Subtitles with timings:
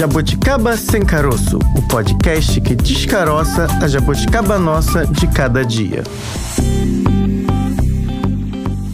[0.00, 6.02] Jabuticaba Sem Caroço, o podcast que descaroça a jabuticaba nossa de cada dia.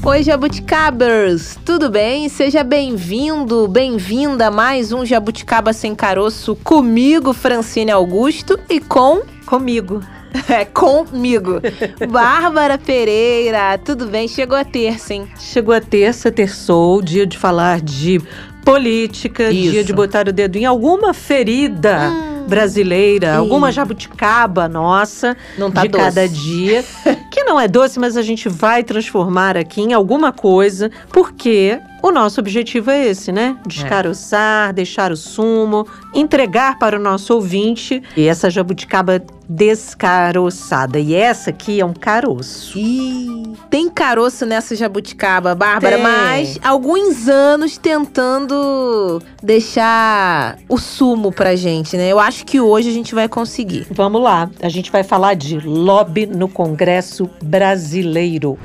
[0.05, 1.57] Oi, Jabuticabers!
[1.65, 2.29] Tudo bem?
[2.29, 9.23] Seja bem-vindo, bem-vinda a mais um Jabuticaba Sem Caroço comigo, Francine Augusto, e com.
[9.47, 10.03] Comigo.
[10.51, 11.63] É, comigo.
[12.11, 14.29] Bárbara Pereira, tudo bem?
[14.29, 15.27] Chegou a terça, hein?
[15.39, 18.21] Chegou a terça, terçou, dia de falar de
[18.67, 19.71] política, Isso.
[19.71, 22.45] dia de botar o dedo em alguma ferida Hum.
[22.49, 23.37] brasileira, Ih.
[23.37, 26.05] alguma jabuticaba nossa Não tá de doce.
[26.05, 26.85] cada dia,
[27.31, 32.13] que não é doce, mas a gente vai transformar aqui em alguma coisa, porque o
[32.13, 33.57] nosso objetivo é esse, né?
[33.67, 40.99] Descaroçar, deixar o sumo, entregar para o nosso ouvinte e essa jabuticaba descaroçada.
[40.99, 42.79] E essa aqui é um caroço.
[42.79, 46.05] Ih, tem caroço nessa jabuticaba, Bárbara, Tem.
[46.05, 52.09] mas alguns anos tentando deixar o sumo pra gente, né?
[52.11, 53.87] Eu acho que hoje a gente vai conseguir.
[53.91, 58.59] Vamos lá, a gente vai falar de lobby no Congresso Brasileiro.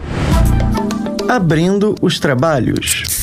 [1.27, 3.20] Abrindo os trabalhos.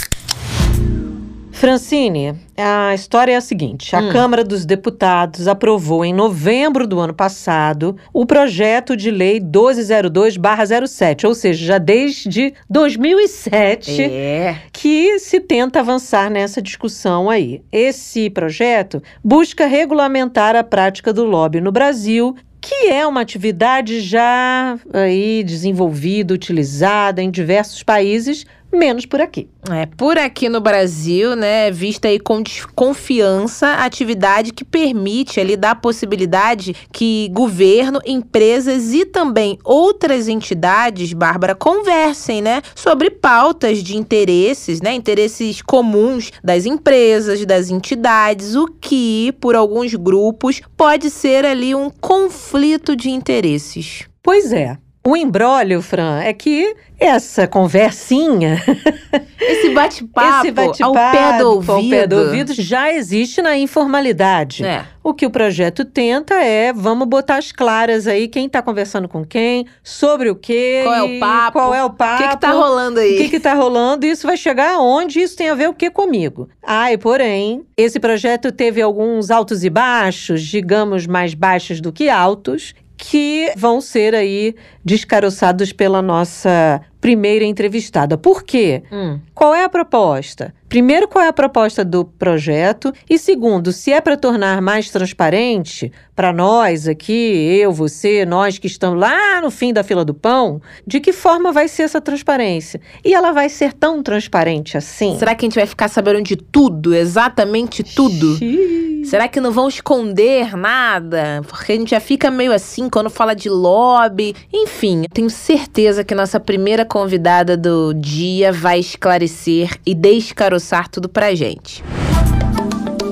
[1.58, 4.10] Francine, a história é a seguinte: a Hum.
[4.12, 11.34] Câmara dos Deputados aprovou em novembro do ano passado o projeto de lei 1202/07, ou
[11.34, 14.54] seja, já desde 2007 É.
[14.72, 17.60] que se tenta avançar nessa discussão aí.
[17.72, 24.78] Esse projeto busca regulamentar a prática do lobby no Brasil, que é uma atividade já
[24.92, 29.48] aí desenvolvida, utilizada em diversos países, menos por aqui.
[29.70, 35.72] É, por aqui no Brasil, né, vista aí com desconfiança, atividade que permite ali dar
[35.72, 43.96] a possibilidade que governo, empresas e também outras entidades, Bárbara, conversem, né, sobre pautas de
[43.96, 51.44] interesses, né, interesses comuns das empresas, das entidades, o que, por alguns grupos, pode ser
[51.44, 54.08] ali um conflito de interesses.
[54.22, 54.78] Pois é.
[55.06, 58.62] O embrólio, Fran, é que essa conversinha,
[59.40, 61.72] Esse bate-papo bate-papo ao pé do ouvido.
[61.72, 64.64] ao pé do ouvido já existe na informalidade.
[64.66, 64.84] É.
[65.02, 69.24] O que o projeto tenta é, vamos botar as claras aí, quem está conversando com
[69.24, 71.52] quem, sobre o quê, Qual é o papo?
[71.52, 73.14] qual é o O papo, que, que tá rolando aí?
[73.14, 75.74] o que que tá rolando, e isso vai chegar aonde, isso tem a ver o
[75.74, 76.48] que comigo.
[76.62, 82.74] Ai, porém, esse projeto teve alguns altos e baixos, digamos mais baixos do que altos,
[82.98, 84.54] que vão ser aí
[84.84, 88.16] descaroçados pela nossa primeira entrevistada.
[88.16, 88.82] Por quê?
[88.92, 89.20] Hum.
[89.34, 90.54] Qual é a proposta?
[90.68, 92.92] Primeiro, qual é a proposta do projeto?
[93.08, 98.66] E segundo, se é para tornar mais transparente para nós aqui, eu, você, nós que
[98.66, 102.80] estamos lá no fim da fila do pão, de que forma vai ser essa transparência?
[103.02, 105.16] E ela vai ser tão transparente assim?
[105.18, 108.36] Será que a gente vai ficar sabendo de tudo, exatamente tudo?
[108.36, 108.88] Xiii.
[109.04, 111.40] Será que não vão esconder nada?
[111.46, 114.34] Porque a gente já fica meio assim quando fala de lobby.
[114.52, 121.34] Enfim, tenho certeza que nossa primeira convidada do dia vai esclarecer e descaroçar tudo pra
[121.34, 121.84] gente.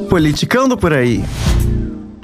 [0.09, 1.23] Politicando por aí.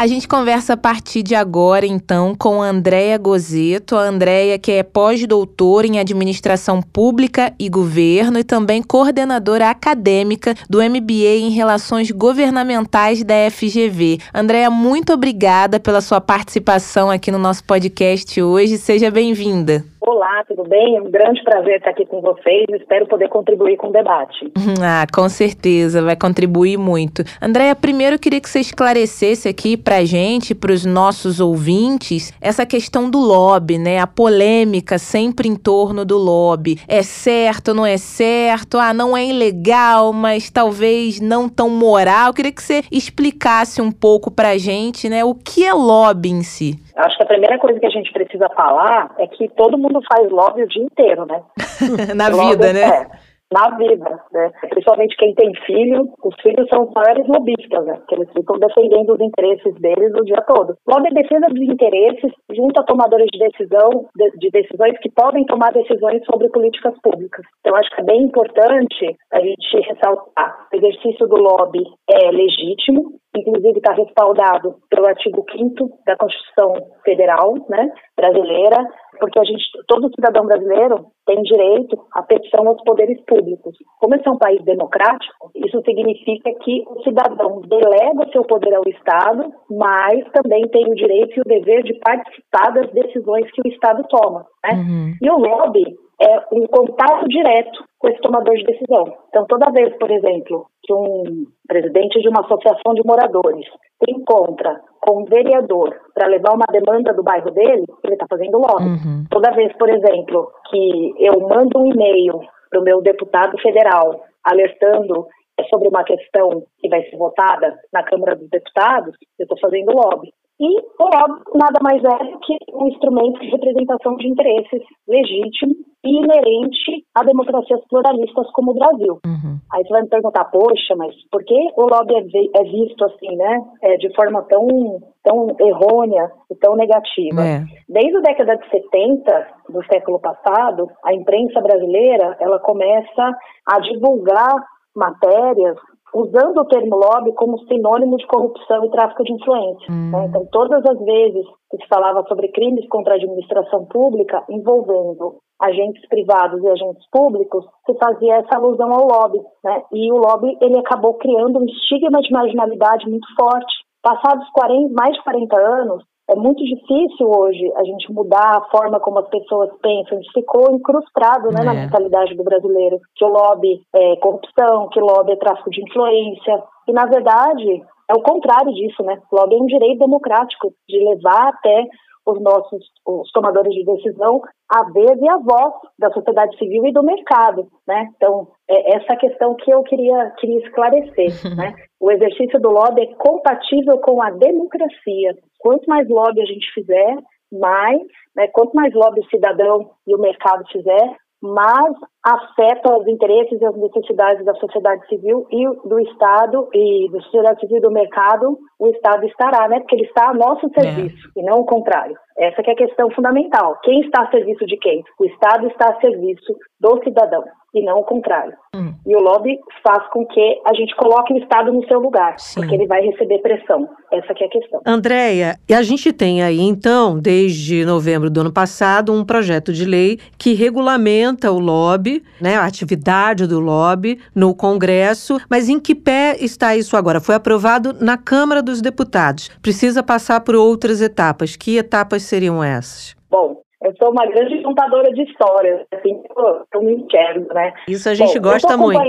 [0.03, 3.95] A gente conversa a partir de agora, então, com a Andréia Gozeto.
[3.95, 10.79] A Andréia, que é pós-doutora em Administração Pública e Governo e também coordenadora acadêmica do
[10.79, 14.19] MBA em Relações Governamentais da FGV.
[14.35, 18.79] Andréia, muito obrigada pela sua participação aqui no nosso podcast hoje.
[18.79, 19.92] Seja bem-vinda.
[20.05, 20.97] Olá, tudo bem?
[20.97, 22.67] É um grande prazer estar aqui com vocês.
[22.71, 24.51] Espero poder contribuir com o debate.
[24.85, 27.23] Ah, com certeza, vai contribuir muito.
[27.41, 33.09] Andréia, primeiro eu queria que você esclarecesse aqui pra gente, pros nossos ouvintes, essa questão
[33.09, 34.01] do lobby, né?
[34.01, 36.79] A polêmica sempre em torno do lobby.
[36.89, 38.79] É certo, não é certo?
[38.79, 42.29] Ah, não é ilegal, mas talvez não tão moral.
[42.29, 45.23] Eu queria que você explicasse um pouco pra gente, né?
[45.25, 46.81] O que é lobby em si?
[46.97, 50.31] Acho que a primeira coisa que a gente precisa falar é que todo mundo faz
[50.31, 51.43] lobby o dia inteiro, né?
[52.15, 52.81] Na Lobby, vida, né?
[52.81, 53.07] É,
[53.53, 54.51] na vida, né?
[54.71, 57.95] Principalmente quem tem filho, os filhos são os maiores lobistas, né?
[57.97, 60.75] Porque eles ficam defendendo os interesses deles o dia todo.
[60.89, 65.45] Lobby é defesa dos interesses junto a tomadores de decisão, de, de decisões que podem
[65.45, 67.45] tomar decisões sobre políticas públicas.
[67.61, 70.67] Então, acho que é bem importante a gente ressaltar.
[70.73, 76.75] O exercício do lobby é legítimo, inclusive está respaldado pelo artigo 5 da Constituição
[77.05, 78.87] Federal né, brasileira,
[79.19, 83.77] porque a gente, todo cidadão brasileiro tem direito à petição aos poderes públicos.
[84.01, 88.83] Como esse é um país democrático, isso significa que o cidadão delega seu poder ao
[88.89, 93.69] Estado, mas também tem o direito e o dever de participar das decisões que o
[93.73, 94.47] Estado toma.
[94.65, 94.73] Né?
[94.75, 95.15] Uhum.
[95.23, 95.85] E o lobby
[96.21, 99.05] é um contato direto com esse tomador de decisão.
[99.29, 104.81] Então, toda vez, por exemplo, que um presidente de uma associação de moradores se encontra
[105.01, 108.85] com um vereador para levar uma demanda do bairro dele, ele está fazendo lobby.
[108.85, 109.25] Uhum.
[109.31, 115.27] Toda vez, por exemplo, que eu mando um e-mail para o meu deputado federal alertando
[115.69, 120.33] sobre uma questão que vai ser votada na Câmara dos Deputados, eu estou fazendo lobby.
[120.63, 125.75] E o lobby nada mais é do que um instrumento de representação de interesses legítimo
[126.05, 129.19] e inerente a democracias pluralistas como o Brasil.
[129.27, 129.59] Uhum.
[129.73, 133.35] Aí você vai me perguntar, poxa, mas por que o lobby é, é visto assim,
[133.35, 137.43] né, é, de forma tão, tão errônea e tão negativa?
[137.43, 137.65] É.
[137.89, 143.37] Desde a década de 70 do século passado, a imprensa brasileira ela começa
[143.67, 144.55] a divulgar
[144.95, 145.77] matérias
[146.15, 149.87] usando o termo lobby como sinônimo de corrupção e tráfico de influência.
[149.91, 150.11] Hum.
[150.11, 150.27] Né?
[150.27, 156.07] Então, todas as vezes que se falava sobre crimes contra a administração pública envolvendo agentes
[156.09, 159.39] privados e agentes públicos, se fazia essa alusão ao lobby.
[159.65, 159.83] Né?
[159.93, 163.73] E o lobby ele acabou criando um estigma de marginalidade muito forte.
[164.03, 168.99] Passados 40, mais de 40 anos, é muito difícil hoje a gente mudar a forma
[169.01, 170.21] como as pessoas pensam.
[170.21, 171.65] Isso ficou incrustado né, é.
[171.65, 175.83] na mentalidade do brasileiro, que o lobby é corrupção, que o lobby é tráfico de
[175.83, 176.63] influência.
[176.89, 179.21] E, na verdade, é o contrário disso, né?
[179.31, 181.87] O lobby é um direito democrático de levar até
[182.27, 186.93] os nossos os tomadores de decisão a vez e a voz da sociedade civil e
[186.93, 188.09] do mercado, né?
[188.17, 191.75] Então, é essa questão que eu queria, queria esclarecer, né?
[192.01, 195.37] O exercício do lobby é compatível com a democracia.
[195.59, 197.17] Quanto mais lobby a gente fizer,
[197.53, 198.01] mais,
[198.35, 203.65] né, quanto mais lobby o cidadão e o mercado fizer, mas afeta os interesses e
[203.65, 208.89] as necessidades da sociedade civil e do Estado e da sociedade civil do mercado, o
[208.89, 209.81] Estado estará, né?
[209.81, 211.41] Porque ele está a nosso serviço é.
[211.41, 212.17] e não o contrário.
[212.39, 213.79] Essa é a questão fundamental.
[213.83, 215.03] Quem está a serviço de quem?
[215.19, 218.53] O Estado está a serviço do cidadão e não o contrário.
[218.75, 218.93] Hum.
[219.07, 222.61] E o lobby faz com que a gente coloque o Estado no seu lugar, Sim.
[222.61, 223.89] porque ele vai receber pressão.
[224.13, 224.81] Essa é a questão.
[224.87, 229.85] Andréia, e a gente tem aí, então, desde novembro do ano passado, um projeto de
[229.85, 235.95] lei que regulamenta o lobby, né, a atividade do lobby no Congresso, mas em que
[235.95, 237.21] pé está isso agora?
[237.21, 239.49] Foi aprovado na Câmara dos Deputados.
[239.63, 241.55] Precisa passar por outras etapas.
[241.55, 243.15] Que etapas seriam essas?
[243.31, 247.73] Bom, eu sou uma grande contadora de histórias, assim, eu, eu me enxergo, né?
[247.89, 249.01] Isso a gente Bom, gosta muito.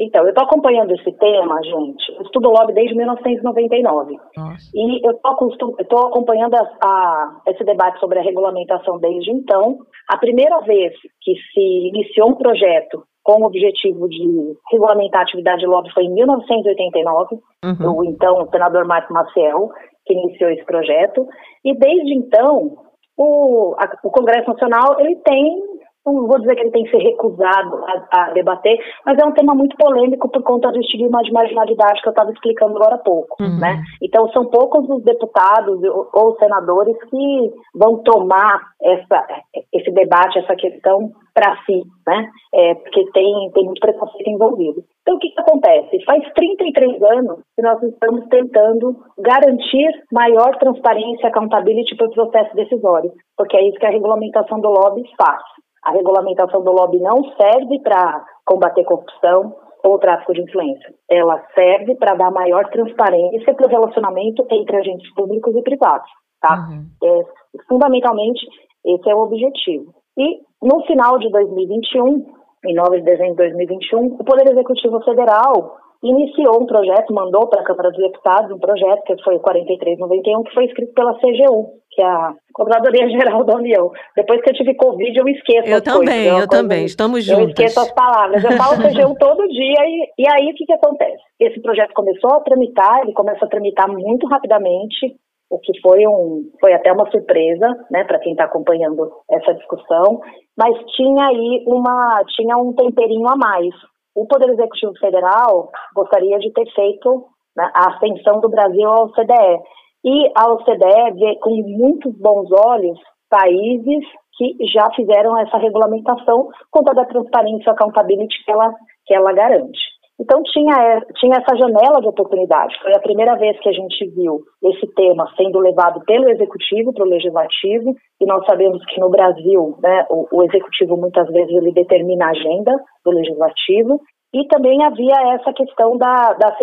[0.00, 2.12] Então, eu estou acompanhando esse tema, gente.
[2.16, 4.16] Eu estudo lobby desde 1999.
[4.34, 4.70] Nossa.
[4.74, 9.80] E eu estou acompanhando a, a, esse debate sobre a regulamentação desde então.
[10.08, 15.60] A primeira vez que se iniciou um projeto com o objetivo de regulamentar a atividade
[15.60, 17.98] de lobby foi em 1989, uhum.
[17.98, 19.68] o então senador Marco Maciel,
[20.06, 21.28] que iniciou esse projeto.
[21.62, 22.78] E desde então,
[23.18, 25.62] o, a, o Congresso Nacional ele tem
[26.06, 29.32] não vou dizer que ele tem que ser recusado a, a, debater, mas é um
[29.32, 32.98] tema muito polêmico por conta do estigma de marginalidade que eu estava explicando agora há
[32.98, 33.58] pouco, uhum.
[33.58, 33.82] né?
[34.02, 35.80] Então são poucos os deputados
[36.14, 39.26] ou senadores que vão tomar essa,
[39.72, 42.28] esse debate, essa questão para si, né?
[42.54, 44.82] É, porque tem, tem muito preconceito envolvido.
[45.02, 46.04] Então, o que, que acontece?
[46.04, 52.54] Faz 33 anos que nós estamos tentando garantir maior transparência e accountability para o processo
[52.54, 55.42] decisório, porque é isso que a regulamentação do lobby faz.
[55.84, 60.94] A regulamentação do lobby não serve para combater corrupção ou tráfico de influência.
[61.08, 66.10] Ela serve para dar maior transparência para o relacionamento entre agentes públicos e privados,
[66.40, 66.68] tá?
[66.68, 66.86] Uhum.
[67.02, 67.22] É,
[67.66, 68.46] fundamentalmente,
[68.84, 69.94] esse é o objetivo.
[70.18, 72.26] E no final de 2021,
[72.66, 77.60] em 9 de dezembro de 2021, o Poder Executivo Federal iniciou um projeto, mandou para
[77.60, 81.68] a Câmara dos Deputados um projeto que foi o 4391, que foi escrito pela CGU,
[81.90, 83.90] que é a Controladoria Geral da União.
[84.16, 86.32] Depois que eu tive Covid, eu esqueço eu as também, coisas.
[86.32, 87.42] Eu, eu também, estamos juntos.
[87.42, 88.42] Eu esqueço as palavras.
[88.42, 91.22] Eu falo CGU todo dia e, e aí o que, que acontece?
[91.38, 95.16] Esse projeto começou a tramitar, ele começa a tramitar muito rapidamente,
[95.50, 100.20] o que foi um foi até uma surpresa, né, para quem está acompanhando essa discussão,
[100.56, 103.74] mas tinha aí uma tinha um temperinho a mais.
[104.14, 107.26] O Poder Executivo Federal gostaria de ter feito
[107.56, 109.60] né, a ascensão do Brasil ao CDE
[110.04, 112.98] e a OCDE vê com muitos bons olhos
[113.28, 114.04] países
[114.36, 118.74] que já fizeram essa regulamentação com toda a transparência e accountability que ela
[119.06, 119.89] que ela garante.
[120.20, 122.78] Então tinha, tinha essa janela de oportunidade.
[122.82, 127.04] Foi a primeira vez que a gente viu esse tema sendo levado pelo executivo para
[127.04, 131.72] o legislativo, e nós sabemos que no Brasil, né, o, o executivo muitas vezes ele
[131.72, 133.98] determina a agenda do legislativo,
[134.32, 136.56] e também havia essa questão da, da,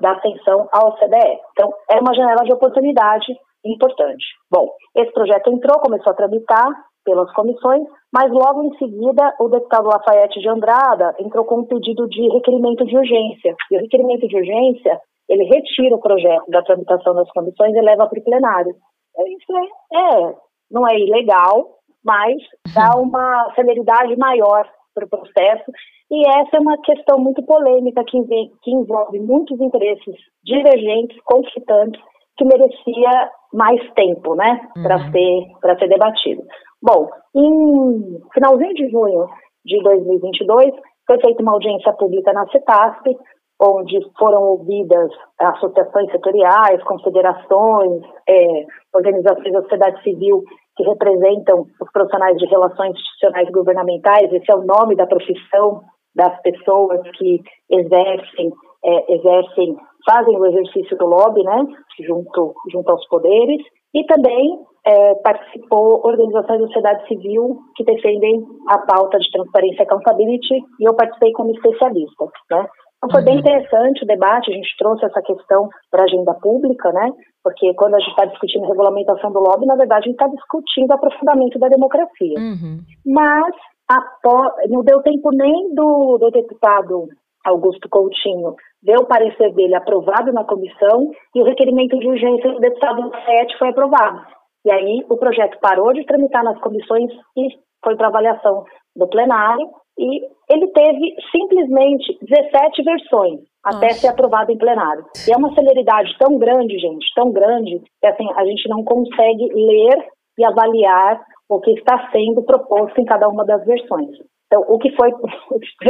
[0.00, 1.38] da ascensão ao CDE.
[1.52, 3.26] Então, é uma janela de oportunidade
[3.64, 4.24] importante.
[4.50, 6.68] Bom, esse projeto entrou, começou a tramitar
[7.04, 12.08] pelas comissões, mas logo em seguida o deputado Lafayette de Andrada entrou com um pedido
[12.08, 13.56] de requerimento de urgência.
[13.70, 18.06] E o requerimento de urgência, ele retira o projeto da tramitação das comissões e leva
[18.06, 18.74] para o plenário.
[19.18, 20.34] Isso é, é,
[20.70, 22.36] não é ilegal, mas
[22.74, 23.04] dá uhum.
[23.04, 25.70] uma celeridade maior para o processo.
[26.10, 28.18] E essa é uma questão muito polêmica que,
[28.62, 30.14] que envolve muitos interesses
[30.44, 32.00] divergentes, conflitantes,
[32.36, 34.82] que merecia mais tempo, né, uhum.
[34.82, 36.42] para ser para ser debatido.
[36.82, 39.26] Bom, em finalzinho de junho
[39.64, 40.74] de 2022
[41.06, 43.16] foi feita uma audiência pública na CETASP,
[43.60, 50.42] onde foram ouvidas associações setoriais, confederações, é, organizações da sociedade civil
[50.76, 54.32] que representam os profissionais de relações institucionais e governamentais.
[54.32, 55.82] Esse é o nome da profissão
[56.14, 57.40] das pessoas que
[57.70, 58.50] exercem,
[58.84, 61.64] é, exercem, fazem o exercício do lobby, né,
[62.00, 63.62] junto, junto aos poderes,
[63.94, 69.84] e também é, participou organizações da sociedade civil que defendem a pauta de transparência e
[69.84, 72.66] accountability, e eu participei como especialista, né.
[73.04, 73.40] Então foi bem uhum.
[73.40, 77.10] interessante o debate, a gente trouxe essa questão para a agenda pública, né?
[77.42, 80.92] Porque quando a gente está discutindo regulamentação do lobby, na verdade a gente está discutindo
[80.92, 82.38] aprofundamento da democracia.
[82.38, 82.78] Uhum.
[83.04, 83.56] Mas
[83.88, 87.08] após, não deu tempo nem do, do deputado
[87.44, 92.60] Augusto Coutinho ver o parecer dele aprovado na comissão e o requerimento de urgência do
[92.60, 94.26] deputado Lafayette foi aprovado.
[94.64, 97.48] E aí o projeto parou de tramitar nas comissões e
[97.84, 98.64] foi para avaliação
[98.96, 104.00] do plenário e ele teve simplesmente 17 versões até Nossa.
[104.00, 105.04] ser aprovado em plenário.
[105.26, 109.52] E é uma celeridade tão grande, gente, tão grande, que assim, a gente não consegue
[109.52, 110.06] ler
[110.38, 114.10] e avaliar o que está sendo proposto em cada uma das versões.
[114.52, 115.10] Então, o que foi,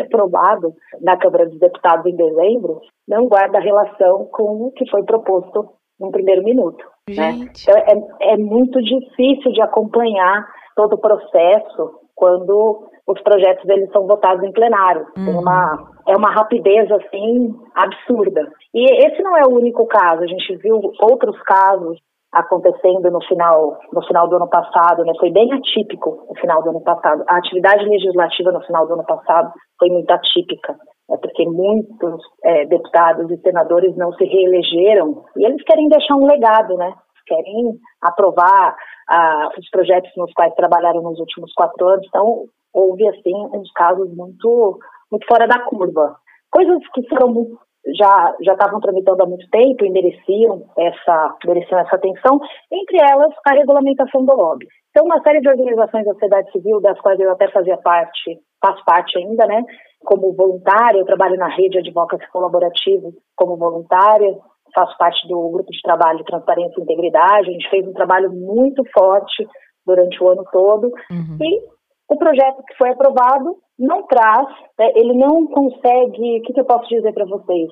[0.00, 5.68] aprovado na Câmara dos Deputados em dezembro não guarda relação com o que foi proposto
[5.98, 6.84] no primeiro minuto.
[7.10, 7.32] Né?
[7.32, 14.06] Então, é, é muito difícil de acompanhar todo o processo quando os projetos deles são
[14.06, 15.06] votados em plenário.
[15.16, 15.40] Uhum.
[15.40, 18.48] Uma, é uma rapidez assim absurda.
[18.72, 20.22] E esse não é o único caso.
[20.22, 21.98] A gente viu outros casos
[22.32, 25.12] acontecendo no final, no final do ano passado, né?
[25.20, 27.22] Foi bem atípico no final do ano passado.
[27.28, 30.74] A atividade legislativa no final do ano passado foi muito atípica,
[31.10, 36.26] é porque muitos é, deputados e senadores não se reelegeram e eles querem deixar um
[36.26, 36.94] legado, né?
[37.26, 38.76] Querem aprovar
[39.08, 42.06] ah, os projetos nos quais trabalharam nos últimos quatro anos.
[42.08, 44.78] Então, houve assim uns casos muito,
[45.10, 46.16] muito fora da curva.
[46.50, 47.58] Coisas que foram muito
[47.98, 53.32] já já estavam tramitando há muito tempo e mereciam essa mereciam essa atenção, entre elas
[53.46, 54.66] a regulamentação do lobby.
[54.90, 58.84] Então, uma série de organizações da sociedade civil, das quais eu até fazia parte, faço
[58.84, 59.64] parte ainda, né,
[60.04, 64.36] como voluntária, eu trabalho na rede Advocacy Colaborativo como voluntária,
[64.74, 68.82] faço parte do grupo de trabalho Transparência e Integridade, a gente fez um trabalho muito
[68.92, 69.46] forte
[69.84, 71.38] durante o ano todo, uhum.
[71.40, 71.60] e
[72.08, 74.48] o projeto que foi aprovado não traz,
[74.78, 77.68] né, ele não consegue, o que, que eu posso dizer para vocês?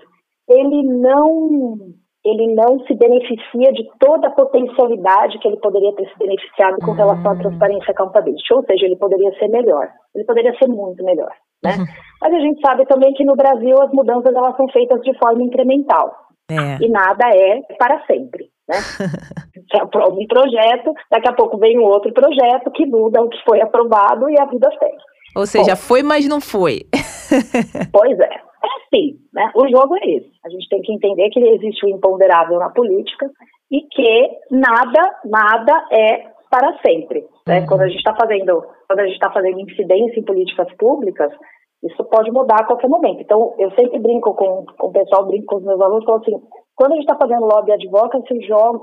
[0.49, 1.77] Ele não,
[2.25, 6.93] ele não se beneficia de toda a potencialidade que ele poderia ter se beneficiado com
[6.93, 7.39] relação à hum.
[7.39, 11.33] transparência e accountability, ou seja, ele poderia ser melhor, ele poderia ser muito melhor,
[11.65, 11.77] né?
[11.79, 11.87] Uhum.
[12.21, 15.43] Mas a gente sabe também que no Brasil as mudanças elas são feitas de forma
[15.43, 16.13] incremental.
[16.51, 16.85] É.
[16.85, 18.51] E nada é para sempre.
[18.69, 18.77] Né?
[19.71, 23.39] Você aprova um projeto, daqui a pouco vem um outro projeto que muda o que
[23.45, 25.10] foi aprovado e a vida segue.
[25.37, 26.83] Ou seja, Bom, foi, mas não foi.
[27.93, 28.35] pois é.
[28.63, 29.51] É assim, né?
[29.55, 30.31] O jogo é esse.
[30.45, 33.31] A gente tem que entender que existe o imponderável na política
[33.71, 37.25] e que nada, nada é para sempre.
[37.47, 37.61] Né?
[37.61, 37.67] Uhum.
[37.67, 41.33] Quando a gente está fazendo, quando a gente está fazendo incidência em políticas públicas,
[41.83, 43.23] isso pode mudar a qualquer momento.
[43.23, 46.39] Então, eu sempre brinco com, com o pessoal, brinco com os meus alunos, falo assim,
[46.77, 48.35] quando a gente está fazendo lobby advocacy,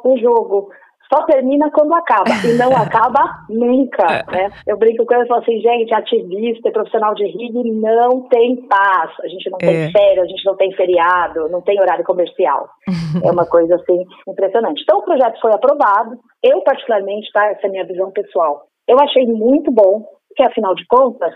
[0.03, 0.69] o jogo
[1.11, 4.31] só termina quando acaba, e não acaba nunca, é.
[4.31, 4.51] né?
[4.65, 8.55] Eu brinco com eles e falo assim, gente, ativista e profissional de RIG não tem
[8.67, 9.65] paz, a gente não é.
[9.65, 12.69] tem férias, a gente não tem feriado, não tem horário comercial.
[13.23, 14.81] é uma coisa, assim, impressionante.
[14.83, 18.97] Então, o projeto foi aprovado, eu particularmente, tá, essa é a minha visão pessoal, eu
[18.99, 21.33] achei muito bom, porque afinal de contas,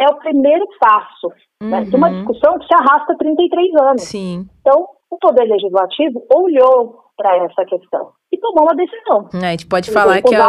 [0.00, 1.28] é o primeiro passo
[1.62, 1.70] uhum.
[1.70, 2.16] né, de uma uhum.
[2.16, 4.02] discussão que se arrasta 33 anos.
[4.02, 4.46] Sim.
[4.60, 9.28] Então, o Poder Legislativo olhou para essa questão e tomou uma decisão.
[9.32, 10.40] A gente pode falar que é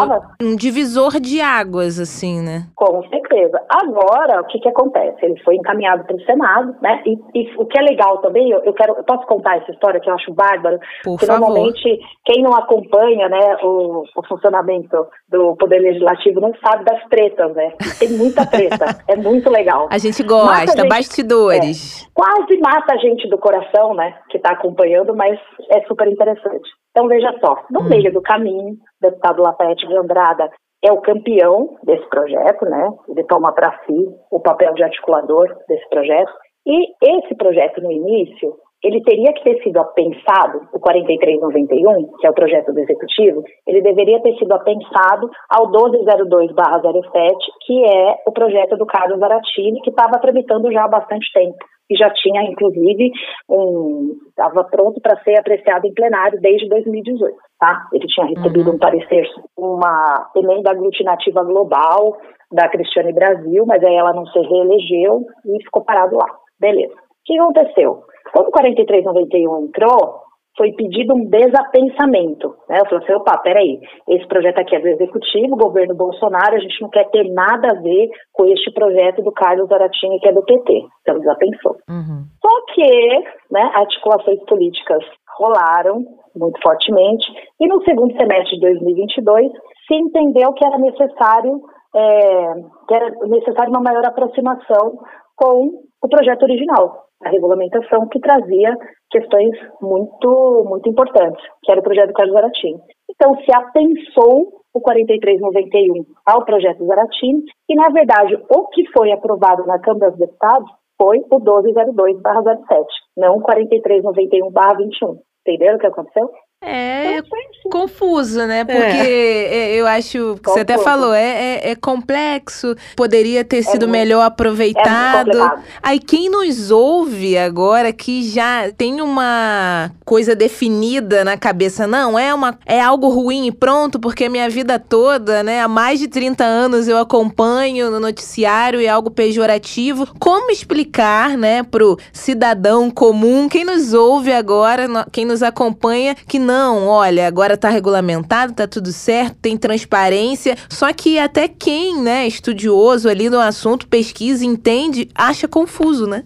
[0.42, 2.68] um divisor de águas, assim, né?
[2.76, 3.62] Com certeza.
[3.70, 5.18] Agora, o que que acontece?
[5.24, 7.02] Ele foi encaminhado para o Senado, né?
[7.06, 10.00] E, e, o que é legal também, eu, eu quero, eu posso contar essa história
[10.00, 10.80] que eu acho bárbaro?
[11.04, 11.42] Por que favor.
[11.42, 17.54] normalmente quem não acompanha, né, o, o funcionamento do Poder Legislativo não sabe das tretas,
[17.56, 17.74] né?
[18.00, 18.86] Tem muita treta.
[19.08, 19.88] é muito legal.
[19.92, 22.04] A gente gosta, a gente- bastidores.
[22.04, 24.16] É, quase mata a gente do coração, né?
[24.30, 25.40] Que está acompanhando, mas
[25.72, 26.70] é super interessante.
[26.96, 27.90] Então veja só, no Hum.
[27.90, 30.50] meio do caminho, o deputado Lafayette de Andrada
[30.82, 32.90] é o campeão desse projeto, né?
[33.10, 36.32] Ele toma para si o papel de articulador desse projeto.
[36.66, 42.30] E esse projeto no início, ele teria que ter sido apensado, o 4391, que é
[42.30, 48.78] o projeto do executivo, ele deveria ter sido apensado ao 1202/07, que é o projeto
[48.78, 51.58] do Carlos Zaratini, que estava tramitando já há bastante tempo
[51.90, 53.12] e já tinha, inclusive,
[53.50, 57.88] um estava pronto para ser apreciado em plenário desde 2018, tá?
[57.94, 59.28] Ele tinha recebido um parecer,
[59.58, 62.18] uma emenda aglutinativa global
[62.52, 66.28] da Cristiane Brasil, mas aí ela não se reelegeu e ficou parado lá.
[66.60, 66.94] Beleza.
[66.94, 68.04] O que aconteceu?
[68.36, 70.26] Quando o 4391 entrou,
[70.58, 72.54] foi pedido um desapensamento.
[72.68, 72.80] Né?
[72.82, 76.82] Eu falei assim, opa, peraí, esse projeto aqui é do Executivo, governo Bolsonaro, a gente
[76.82, 80.44] não quer ter nada a ver com este projeto do Carlos Zaratini, que é do
[80.44, 80.84] PT.
[81.02, 81.78] Então, desapensou.
[81.90, 82.26] Uhum.
[82.42, 85.04] Só que né, articulações políticas
[85.40, 86.04] rolaram
[86.36, 87.26] muito fortemente
[87.58, 89.50] e no segundo semestre de 2022
[89.88, 91.62] se entendeu que era necessário
[91.96, 92.54] é,
[92.88, 95.00] que era necessário uma maior aproximação
[95.36, 98.76] com o projeto original, a regulamentação que trazia
[99.10, 102.80] questões muito muito importantes, que era o projeto Carlos Zaratini.
[103.10, 109.66] Então se apensou o 4391 ao projeto Zaratini e na verdade o que foi aprovado
[109.66, 112.86] na Câmara dos Deputados foi o 1202/07,
[113.18, 115.20] não o 4391/21.
[115.48, 116.30] Entenderam o que aconteceu?
[116.66, 117.70] É assim.
[117.72, 118.64] confuso, né?
[118.64, 120.84] Porque é, eu acho que você até Confuso.
[120.90, 125.52] falou, é, é, é complexo, poderia ter sido muito- melhor É aproveitado.
[125.82, 132.34] Aí quem nos ouve agora que já tem uma coisa definida na cabeça, não, é
[132.34, 136.08] uma é algo ruim e pronto, porque a minha vida toda, né, há mais de
[136.08, 140.08] 30 anos eu acompanho no noticiário e é algo pejorativo.
[140.20, 146.55] Como explicar, né, pro cidadão comum, quem nos ouve agora, quem nos acompanha, que não,
[146.88, 153.10] olha, agora tá regulamentado, tá tudo certo, tem transparência, só que até quem, né, estudioso
[153.10, 156.24] ali no assunto, pesquisa, entende, acha confuso, né?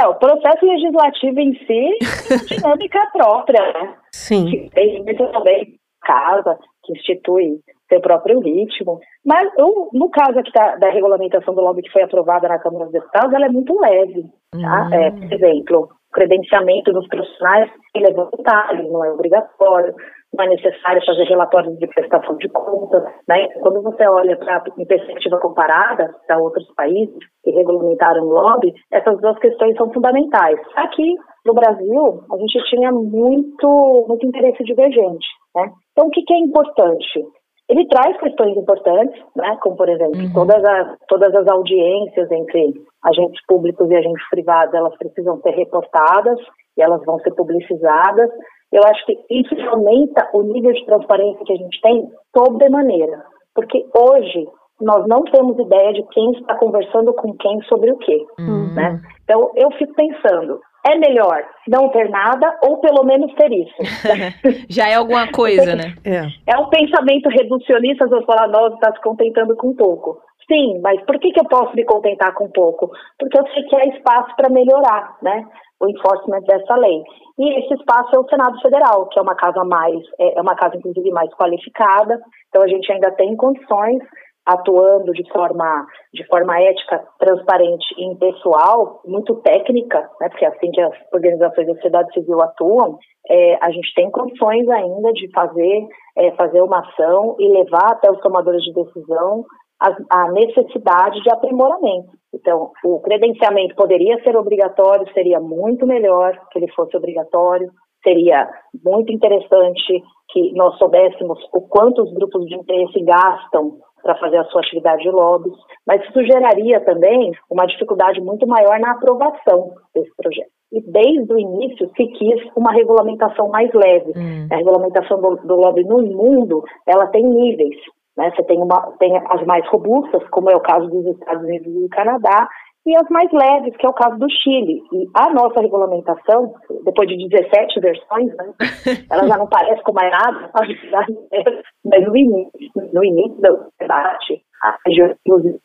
[0.00, 3.94] É, o processo legislativo em si tem uma dinâmica própria, né?
[4.12, 4.46] Sim.
[4.46, 9.00] Que tem muito também casa, que institui seu próprio ritmo.
[9.24, 12.84] Mas o- no caso aqui da, da regulamentação do lobby que foi aprovada na Câmara
[12.84, 14.24] dos Deputados, ela é muito leve.
[14.52, 14.88] Tá?
[14.92, 19.94] É, por exemplo, credenciamento dos profissionais ele é voluntário, não é obrigatório,
[20.32, 23.02] não é necessário fazer relatórios de prestação de contas.
[23.28, 23.48] Né?
[23.60, 29.18] Quando você olha para em perspectiva comparada para outros países que regulamentaram o lobby, essas
[29.20, 30.60] duas questões são fundamentais.
[30.76, 31.14] Aqui
[31.46, 35.26] no Brasil, a gente tinha muito, muito interesse divergente.
[35.56, 35.70] Né?
[35.92, 37.24] Então, o que, que é importante?
[37.68, 40.32] Ele traz questões importantes, né, como por exemplo, Uhum.
[40.32, 46.38] todas, as, todas as audiências entre agentes públicos e agentes privados, elas precisam ser reportadas
[46.76, 48.30] e elas vão ser publicizadas.
[48.72, 53.22] Eu acho que isso aumenta o nível de transparência que a gente tem sobremaneira,
[53.54, 54.46] porque hoje
[54.80, 58.72] nós não temos ideia de quem está conversando com quem sobre o quê, Uhum.
[58.74, 59.00] né?
[59.24, 63.74] Então eu fico pensando, é melhor não ter nada ou pelo menos ter isso?
[64.68, 65.94] Já é alguma coisa, né?
[66.04, 66.52] É.
[66.54, 70.20] É um pensamento reducionista, pessoas falam, nossa, está se contentando com pouco.
[70.50, 72.90] Sim, mas por que, que eu posso me contentar com pouco?
[73.18, 75.44] Porque eu sei que há espaço para melhorar, né?
[75.78, 77.02] O enforcement dessa lei.
[77.38, 80.56] E esse espaço é o Senado Federal, que é uma casa mais, é é uma
[80.56, 82.18] casa inclusive mais qualificada.
[82.48, 84.02] Então a gente ainda tem condições
[84.48, 90.70] atuando de forma de forma ética, transparente e impessoal, muito técnica, né, porque é assim
[90.70, 92.98] que as organizações da sociedade civil atuam,
[93.30, 98.10] é, a gente tem condições ainda de fazer é, fazer uma ação e levar até
[98.10, 99.44] os tomadores de decisão
[99.80, 102.10] a, a necessidade de aprimoramento.
[102.34, 107.70] Então, o credenciamento poderia ser obrigatório, seria muito melhor que ele fosse obrigatório,
[108.02, 108.48] seria
[108.84, 114.44] muito interessante que nós soubéssemos o quanto os grupos de interesse gastam para fazer a
[114.44, 115.54] sua atividade de lobbies,
[115.86, 120.48] mas isso geraria também uma dificuldade muito maior na aprovação desse projeto.
[120.72, 124.12] E desde o início se quis uma regulamentação mais leve.
[124.16, 124.48] Hum.
[124.50, 127.76] A regulamentação do, do lobby no mundo, ela tem níveis.
[128.16, 128.32] Né?
[128.34, 131.80] Você tem, uma, tem as mais robustas, como é o caso dos Estados Unidos e
[131.80, 132.48] do Canadá,
[132.88, 134.82] e as mais leves, que é o caso do Chile.
[134.92, 138.54] E a nossa regulamentação, depois de 17 versões, né,
[139.12, 140.50] ela já não parece com mais nada,
[141.84, 145.60] mas no início, no início do debate, a região, inclusive,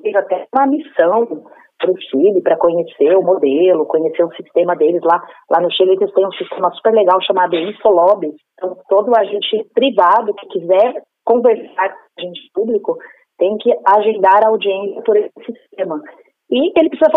[0.00, 1.44] fez até uma missão
[1.78, 5.20] para o Chile para conhecer o modelo, conhecer o sistema deles lá.
[5.50, 8.32] Lá no Chile eles têm um sistema super legal chamado Infolobby.
[8.54, 12.96] Então, todo agente privado que quiser conversar com agente público
[13.42, 16.00] tem que agendar a audiência por esse sistema.
[16.48, 17.10] E ele precisa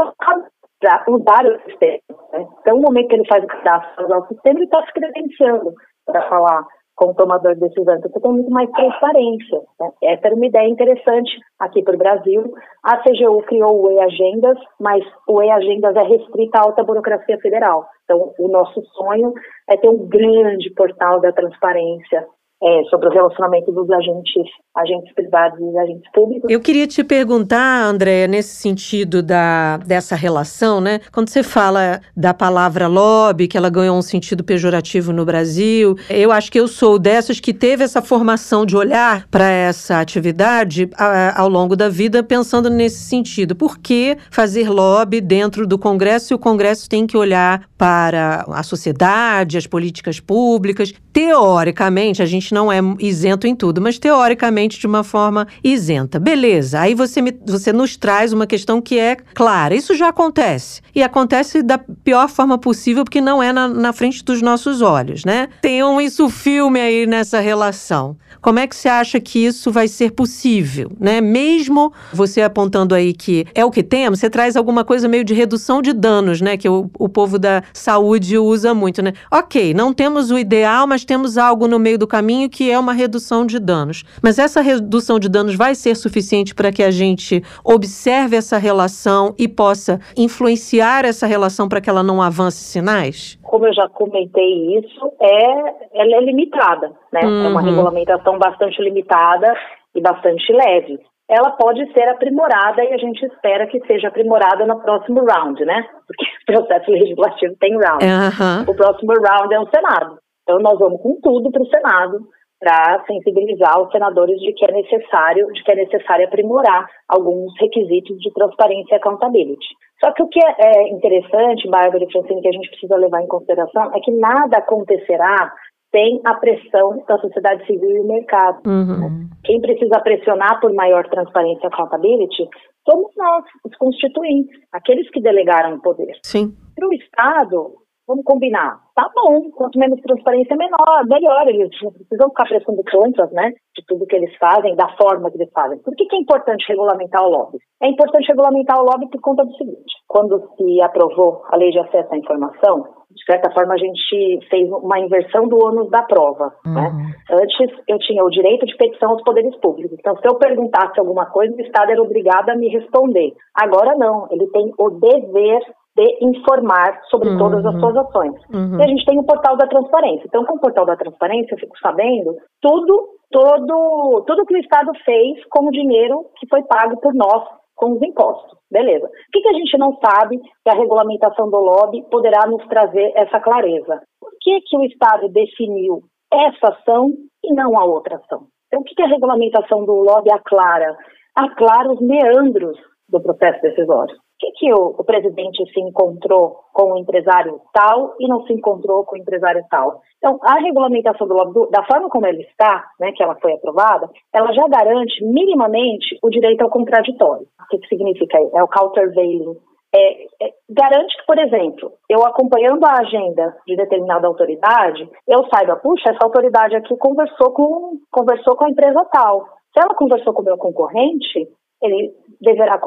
[1.08, 2.18] usar o sistema.
[2.34, 2.48] Né?
[2.62, 5.72] Então, no momento que ele faz o cadastro usar o sistema, ele está se credenciando
[6.04, 7.96] para falar com o tomador de decisão.
[7.98, 9.62] Então, tem muito mais transparência.
[9.80, 9.92] Né?
[10.02, 12.44] Essa era uma ideia interessante aqui para o Brasil.
[12.84, 17.86] A CGU criou o E-Agendas, mas o E-Agendas é restrito à alta burocracia federal.
[18.06, 19.32] Então, o nosso sonho
[19.70, 22.26] é ter um grande portal da transparência
[22.64, 24.44] é, sobre o relacionamento dos agentes,
[24.76, 26.50] agentes privados e agentes públicos.
[26.50, 31.00] Eu queria te perguntar, Andréia, nesse sentido da, dessa relação, né?
[31.12, 36.32] Quando você fala da palavra lobby, que ela ganhou um sentido pejorativo no Brasil, eu
[36.32, 41.40] acho que eu sou dessas que teve essa formação de olhar para essa atividade a,
[41.40, 43.56] ao longo da vida, pensando nesse sentido.
[43.56, 49.58] Por que fazer lobby dentro do Congresso o Congresso tem que olhar para a sociedade,
[49.58, 50.94] as políticas públicas?
[51.12, 56.20] Teoricamente, a gente não é isento em tudo, mas teoricamente de uma forma isenta.
[56.20, 59.76] Beleza, aí você, me, você nos traz uma questão que é clara.
[59.76, 60.82] Isso já acontece.
[60.94, 65.26] E acontece da pior forma possível, porque não é na, na frente dos nossos olhos,
[65.26, 65.50] né?
[65.62, 68.18] Tem um isso filme aí nessa relação.
[68.46, 71.20] Como é que você acha que isso vai ser possível, né?
[71.20, 75.34] Mesmo você apontando aí que é o que temos, você traz alguma coisa meio de
[75.34, 76.56] redução de danos, né?
[76.56, 79.14] Que o, o povo da saúde usa muito, né?
[79.32, 82.78] Ok, não temos o ideal, mas temos algo no meio do caminho caminho que é
[82.78, 84.04] uma redução de danos.
[84.22, 89.34] Mas essa redução de danos vai ser suficiente para que a gente observe essa relação
[89.40, 93.40] e possa influenciar essa relação para que ela não avance sinais?
[93.44, 97.22] Como eu já comentei isso, é, ela é limitada, né?
[97.24, 97.46] Uhum.
[97.46, 97.68] É uma uhum.
[97.68, 99.54] regulamentação bastante limitada
[99.96, 104.80] e bastante leve ela pode ser aprimorada e a gente espera que seja aprimorada no
[104.80, 105.84] próximo round, né?
[106.06, 108.06] Porque o processo legislativo tem round.
[108.06, 108.72] Uhum.
[108.72, 110.20] O próximo round é o Senado.
[110.46, 112.30] Então, nós vamos com tudo para o Senado
[112.60, 118.18] para sensibilizar os senadores de que é necessário, de que é necessário aprimorar alguns requisitos
[118.20, 119.68] de transparência e accountability.
[120.00, 123.22] Só que o que é, é interessante, Bárbara e Francine, que a gente precisa levar
[123.22, 125.52] em consideração é que nada acontecerá
[125.92, 128.68] sem a pressão da sociedade civil e o mercado.
[128.68, 129.30] Uhum.
[129.44, 132.50] Quem precisa pressionar por maior transparência e accountability
[132.88, 136.18] somos nós, os constituintes, aqueles que delegaram o poder.
[136.24, 136.54] Sim.
[136.76, 138.80] Para o Estado, Vamos combinar.
[138.94, 141.48] Tá bom, quanto menos transparência, menor, melhor.
[141.48, 145.38] Eles não precisam ficar prestando contas, né, de tudo que eles fazem, da forma que
[145.38, 145.80] eles fazem.
[145.80, 147.58] Por que, que é importante regulamentar o lobby?
[147.82, 151.80] É importante regulamentar o lobby por conta do seguinte: quando se aprovou a lei de
[151.80, 156.54] acesso à informação, de certa forma a gente fez uma inversão do ônus da prova.
[156.66, 156.82] Né?
[156.82, 156.98] Uhum.
[156.98, 157.16] Né?
[157.32, 159.98] Antes eu tinha o direito de petição aos poderes públicos.
[160.00, 163.34] Então, se eu perguntasse alguma coisa, o Estado era obrigado a me responder.
[163.54, 165.62] Agora não, ele tem o dever
[165.96, 167.38] de informar sobre uhum.
[167.38, 168.34] todas as suas ações.
[168.54, 168.78] Uhum.
[168.80, 170.26] E a gente tem o portal da transparência.
[170.26, 174.92] Então, com o portal da transparência, eu fico sabendo tudo, todo, tudo que o Estado
[175.06, 177.44] fez com o dinheiro que foi pago por nós
[177.76, 178.58] com os impostos.
[178.70, 179.06] Beleza.
[179.06, 183.14] O que, que a gente não sabe que a regulamentação do lobby poderá nos trazer
[183.16, 184.02] essa clareza?
[184.20, 187.12] Por que, que o Estado definiu essa ação
[187.44, 188.48] e não a outra ação?
[188.68, 190.98] Então, o que, que a regulamentação do lobby aclara?
[191.36, 192.78] Aclara os meandros
[193.10, 198.28] do processo decisório que, que o, o, presidente se encontrou com o empresário tal e
[198.28, 200.02] não se encontrou com o empresário tal?
[200.18, 204.10] Então, a regulamentação do lobby, da forma como ela está, né, que ela foi aprovada,
[204.34, 207.46] ela já garante minimamente o direito ao contraditório.
[207.62, 208.38] O que, significa?
[208.38, 209.56] É o countervailing.
[209.96, 215.78] É, é, garante que, por exemplo, eu acompanhando a agenda de determinada autoridade, eu saiba,
[215.78, 219.46] puxa, essa autoridade aqui conversou com, conversou com a empresa tal.
[219.72, 221.48] Se ela conversou com o meu concorrente,
[221.82, 222.80] ele deverá,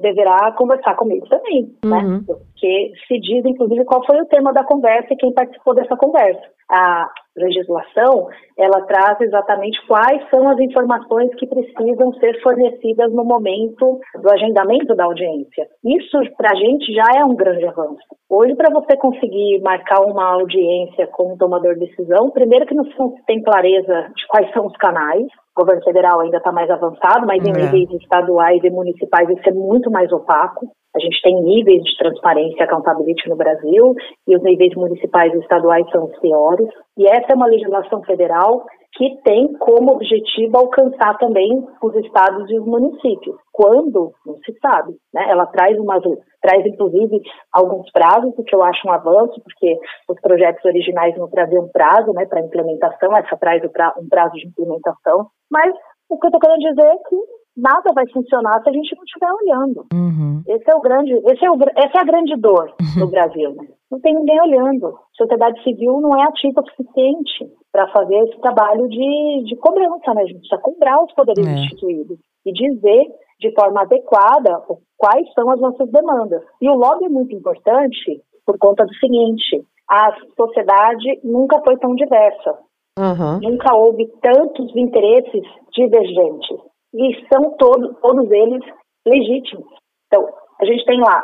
[0.00, 1.96] deverá conversar comigo também, né?
[1.96, 2.18] uhum.
[2.18, 2.24] né?
[2.26, 6.42] Porque se diz, inclusive, qual foi o tema da conversa e quem participou dessa conversa.
[6.70, 14.00] A legislação, ela traz exatamente quais são as informações que precisam ser fornecidas no momento
[14.20, 15.66] do agendamento da audiência.
[15.84, 18.02] Isso, para a gente, já é um grande avanço.
[18.28, 22.84] Hoje, para você conseguir marcar uma audiência com um tomador de decisão, primeiro que não
[22.84, 27.26] se tem clareza de quais são os canais, o governo federal ainda está mais avançado,
[27.26, 27.70] mas em é.
[27.70, 30.66] níveis estaduais e municipais isso é muito mais opaco.
[30.94, 33.94] A gente tem níveis de transparência e accountability no Brasil
[34.28, 36.68] e os níveis municipais e estaduais são os piores.
[36.98, 42.58] E essa é uma legislação federal que tem como objetivo alcançar também os estados e
[42.58, 43.36] os municípios.
[43.50, 44.12] Quando?
[44.26, 44.92] Não se sabe.
[45.14, 45.30] Né?
[45.30, 46.02] Ela traz umas,
[46.42, 49.78] traz inclusive alguns prazos, o que eu acho um avanço, porque
[50.08, 55.28] os projetos originais não traziam prazo né, para implementação, essa traz um prazo de implementação.
[55.50, 55.72] Mas
[56.10, 57.16] o que eu estou querendo dizer é que
[57.56, 59.86] nada vai funcionar se a gente não estiver olhando.
[59.94, 60.42] Uhum.
[60.46, 63.06] Esse é o grande, esse é o, essa é a grande dor uhum.
[63.06, 63.54] do Brasil.
[63.54, 63.68] Né?
[63.92, 64.86] Não tem ninguém olhando.
[64.86, 70.14] A sociedade civil não é ativa o suficiente para fazer esse trabalho de, de cobrança,
[70.14, 70.22] né?
[70.22, 71.50] A gente precisa cobrar os poderes é.
[71.50, 73.06] instituídos e dizer
[73.38, 74.62] de forma adequada
[74.96, 76.42] quais são as nossas demandas.
[76.62, 81.94] E o lobby é muito importante por conta do seguinte: a sociedade nunca foi tão
[81.94, 82.58] diversa.
[82.98, 83.40] Uhum.
[83.42, 86.56] Nunca houve tantos interesses divergentes
[86.94, 88.62] e são todos, todos eles
[89.06, 89.66] legítimos.
[90.06, 90.26] Então,
[90.60, 91.22] a gente tem lá,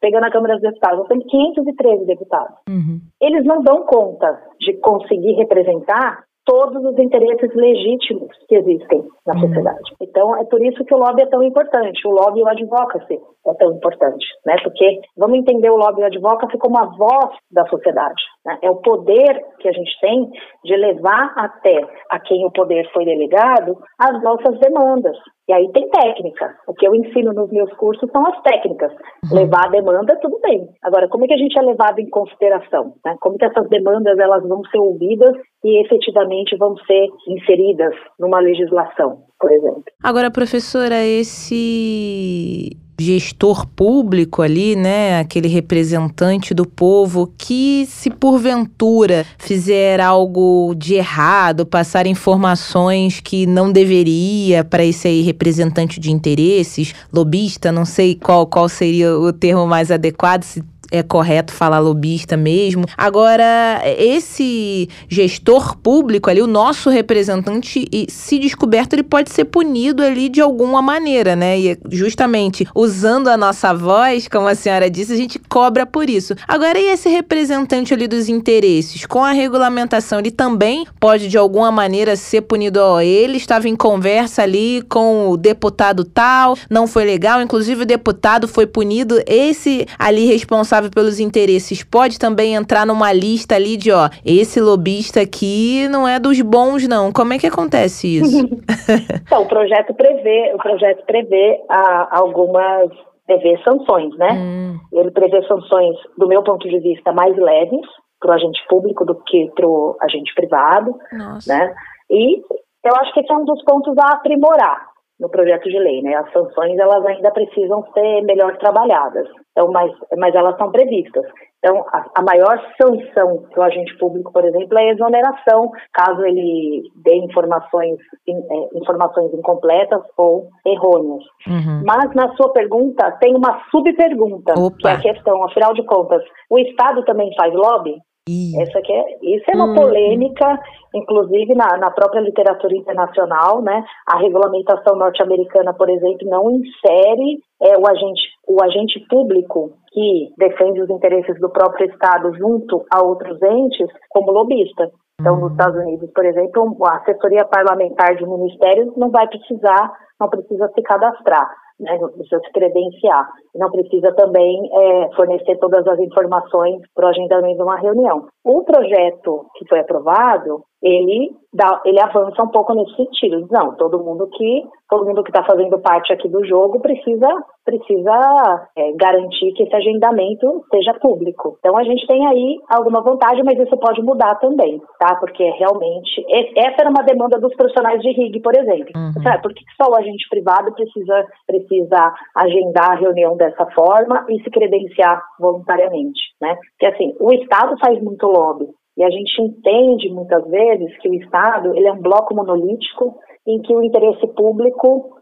[0.00, 2.56] pegando a Câmara dos Deputados, nós temos 513 deputados.
[2.68, 3.00] Uhum.
[3.20, 9.48] Eles não dão conta de conseguir representar todos os interesses legítimos que existem na uhum.
[9.48, 9.94] sociedade.
[10.00, 13.18] Então, é por isso que o lobby é tão importante, o lobby e o advocacy
[13.46, 14.56] é tão importante, né?
[14.62, 18.56] Porque vamos entender o lobby e o advocacy como a voz da sociedade, né?
[18.62, 20.30] É o poder que a gente tem
[20.64, 21.80] de levar até
[22.10, 25.16] a quem o poder foi delegado as nossas demandas,
[25.48, 26.56] e aí tem técnica.
[26.66, 28.92] O que eu ensino nos meus cursos são as técnicas.
[29.30, 29.38] Uhum.
[29.38, 30.68] Levar a demanda, tudo bem.
[30.82, 32.94] Agora, como é que a gente é levado em consideração?
[33.04, 33.16] Né?
[33.20, 39.18] Como que essas demandas elas vão ser ouvidas e efetivamente vão ser inseridas numa legislação,
[39.38, 39.84] por exemplo?
[40.02, 50.00] Agora, professora, esse gestor público ali, né, aquele representante do povo que se porventura fizer
[50.00, 57.70] algo de errado, passar informações que não deveria para esse aí representante de interesses, lobista,
[57.70, 62.84] não sei qual qual seria o termo mais adequado, se é correto falar lobista mesmo.
[62.96, 70.28] Agora, esse gestor público ali, o nosso representante, se descoberto, ele pode ser punido ali
[70.28, 71.58] de alguma maneira, né?
[71.58, 76.34] E justamente usando a nossa voz, como a senhora disse, a gente cobra por isso.
[76.46, 79.06] Agora, e esse representante ali dos interesses?
[79.06, 82.80] Com a regulamentação, ele também pode de alguma maneira ser punido?
[82.80, 87.86] Ó, ele estava em conversa ali com o deputado tal, não foi legal, inclusive o
[87.86, 93.76] deputado foi punido, esse ali responsável responsável pelos interesses pode também entrar numa lista ali
[93.76, 97.12] de, ó, esse lobista aqui não é dos bons, não.
[97.12, 98.46] Como é que acontece isso?
[99.26, 102.90] então, o projeto prevê, o projeto prevê ah, algumas
[103.26, 104.32] prevê sanções, né?
[104.32, 104.78] Hum.
[104.92, 107.84] Ele prevê sanções, do meu ponto de vista, mais leves
[108.20, 111.52] para o agente público do que para o agente privado, Nossa.
[111.52, 111.74] né?
[112.08, 112.40] E
[112.84, 116.14] eu acho que esse é um dos pontos a aprimorar no projeto de lei, né?
[116.14, 121.24] As sanções elas ainda precisam ser melhor trabalhadas, então, mas, mas elas são previstas.
[121.58, 126.24] Então, a, a, maior sanção que o agente público, por exemplo, é a exoneração, caso
[126.24, 127.98] ele dê informações,
[128.28, 131.24] in, é, informações incompletas ou errôneas.
[131.48, 131.82] Uhum.
[131.84, 136.58] Mas na sua pergunta tem uma subpergunta, que é a questão, afinal de contas, o
[136.58, 137.96] Estado também faz lobby?
[138.28, 139.74] Essa é, isso é uma hum.
[139.74, 140.60] polêmica,
[140.92, 143.84] inclusive na, na própria literatura internacional, né?
[144.04, 150.80] A regulamentação norte-americana, por exemplo, não insere é, o, agente, o agente público que defende
[150.80, 154.90] os interesses do próprio Estado junto a outros entes como lobista.
[155.20, 155.52] Então, nos hum.
[155.52, 160.82] Estados Unidos, por exemplo, a assessoria parlamentar de ministérios não vai precisar, não precisa se
[160.82, 161.48] cadastrar
[161.78, 163.28] né, não precisa se credenciar.
[163.54, 168.26] Não precisa também é, fornecer todas as informações para o agendamento de uma reunião.
[168.44, 173.46] O projeto que foi aprovado, ele dá, ele avança um pouco nesse sentido.
[173.50, 177.28] Não, todo mundo que todo mundo que está fazendo parte aqui do jogo precisa
[177.64, 181.56] precisa é, garantir que esse agendamento seja público.
[181.58, 185.16] Então a gente tem aí alguma vantagem, mas isso pode mudar também, tá?
[185.16, 186.24] Porque realmente
[186.56, 188.92] essa era uma demanda dos profissionais de RIG, por exemplo.
[188.94, 189.22] Uhum.
[189.22, 194.42] Sabe, por que só o agente privado precisa precisa agendar a reunião dessa forma e
[194.42, 196.56] se credenciar voluntariamente, né?
[196.72, 198.66] Porque assim, o Estado faz muito lobby.
[198.96, 203.60] E a gente entende muitas vezes que o Estado ele é um bloco monolítico em
[203.60, 205.18] que o interesse público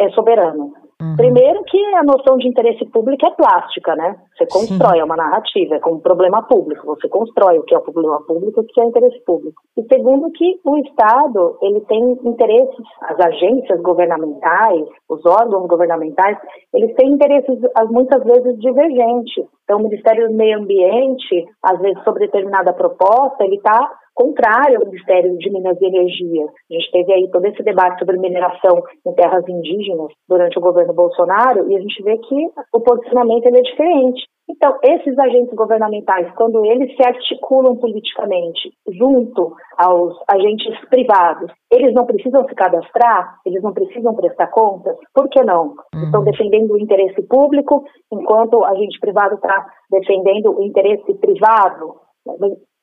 [0.00, 0.72] é soberano.
[1.00, 1.14] Uhum.
[1.14, 4.16] Primeiro que a noção de interesse público é plástica, né?
[4.36, 5.00] Você constrói, Sim.
[5.00, 6.86] é uma narrativa, é como um problema público.
[6.86, 9.60] Você constrói o que é o problema público e o que é interesse público.
[9.76, 16.38] E segundo que o Estado, ele tem interesses, as agências governamentais, os órgãos governamentais,
[16.72, 17.58] eles têm interesses
[17.90, 19.44] muitas vezes divergentes.
[19.64, 24.86] Então, o Ministério do Meio Ambiente, às vezes, sobre determinada proposta, ele está contrário ao
[24.86, 26.46] Ministério de Minas e Energia.
[26.46, 30.94] A gente teve aí todo esse debate sobre mineração em terras indígenas durante o governo
[30.94, 34.24] Bolsonaro e a gente vê que o posicionamento é diferente.
[34.48, 42.06] Então, esses agentes governamentais, quando eles se articulam politicamente junto aos agentes privados, eles não
[42.06, 45.74] precisam se cadastrar, eles não precisam prestar contas, por que não?
[45.92, 46.04] Uhum.
[46.04, 51.96] Estão defendendo o interesse público, enquanto o agente privado está defendendo o interesse privado.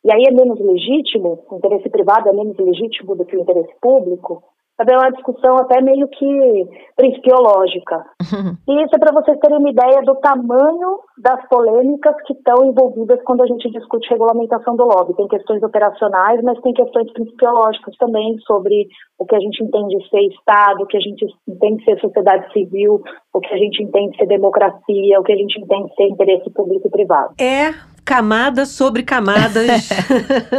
[0.05, 3.73] E aí é menos legítimo, o interesse privado é menos legítimo do que o interesse
[3.81, 4.43] público?
[4.79, 8.03] é uma discussão até meio que principiológica.
[8.65, 13.21] E isso é para vocês terem uma ideia do tamanho das polêmicas que estão envolvidas
[13.23, 15.15] quando a gente discute regulamentação do lobby.
[15.15, 18.87] Tem questões operacionais, mas tem questões principiológicas também sobre
[19.19, 23.01] o que a gente entende ser Estado, o que a gente entende ser sociedade civil,
[23.33, 26.87] o que a gente entende ser democracia, o que a gente entende ser interesse público
[26.87, 27.33] e privado.
[27.39, 29.89] É camadas sobre camadas.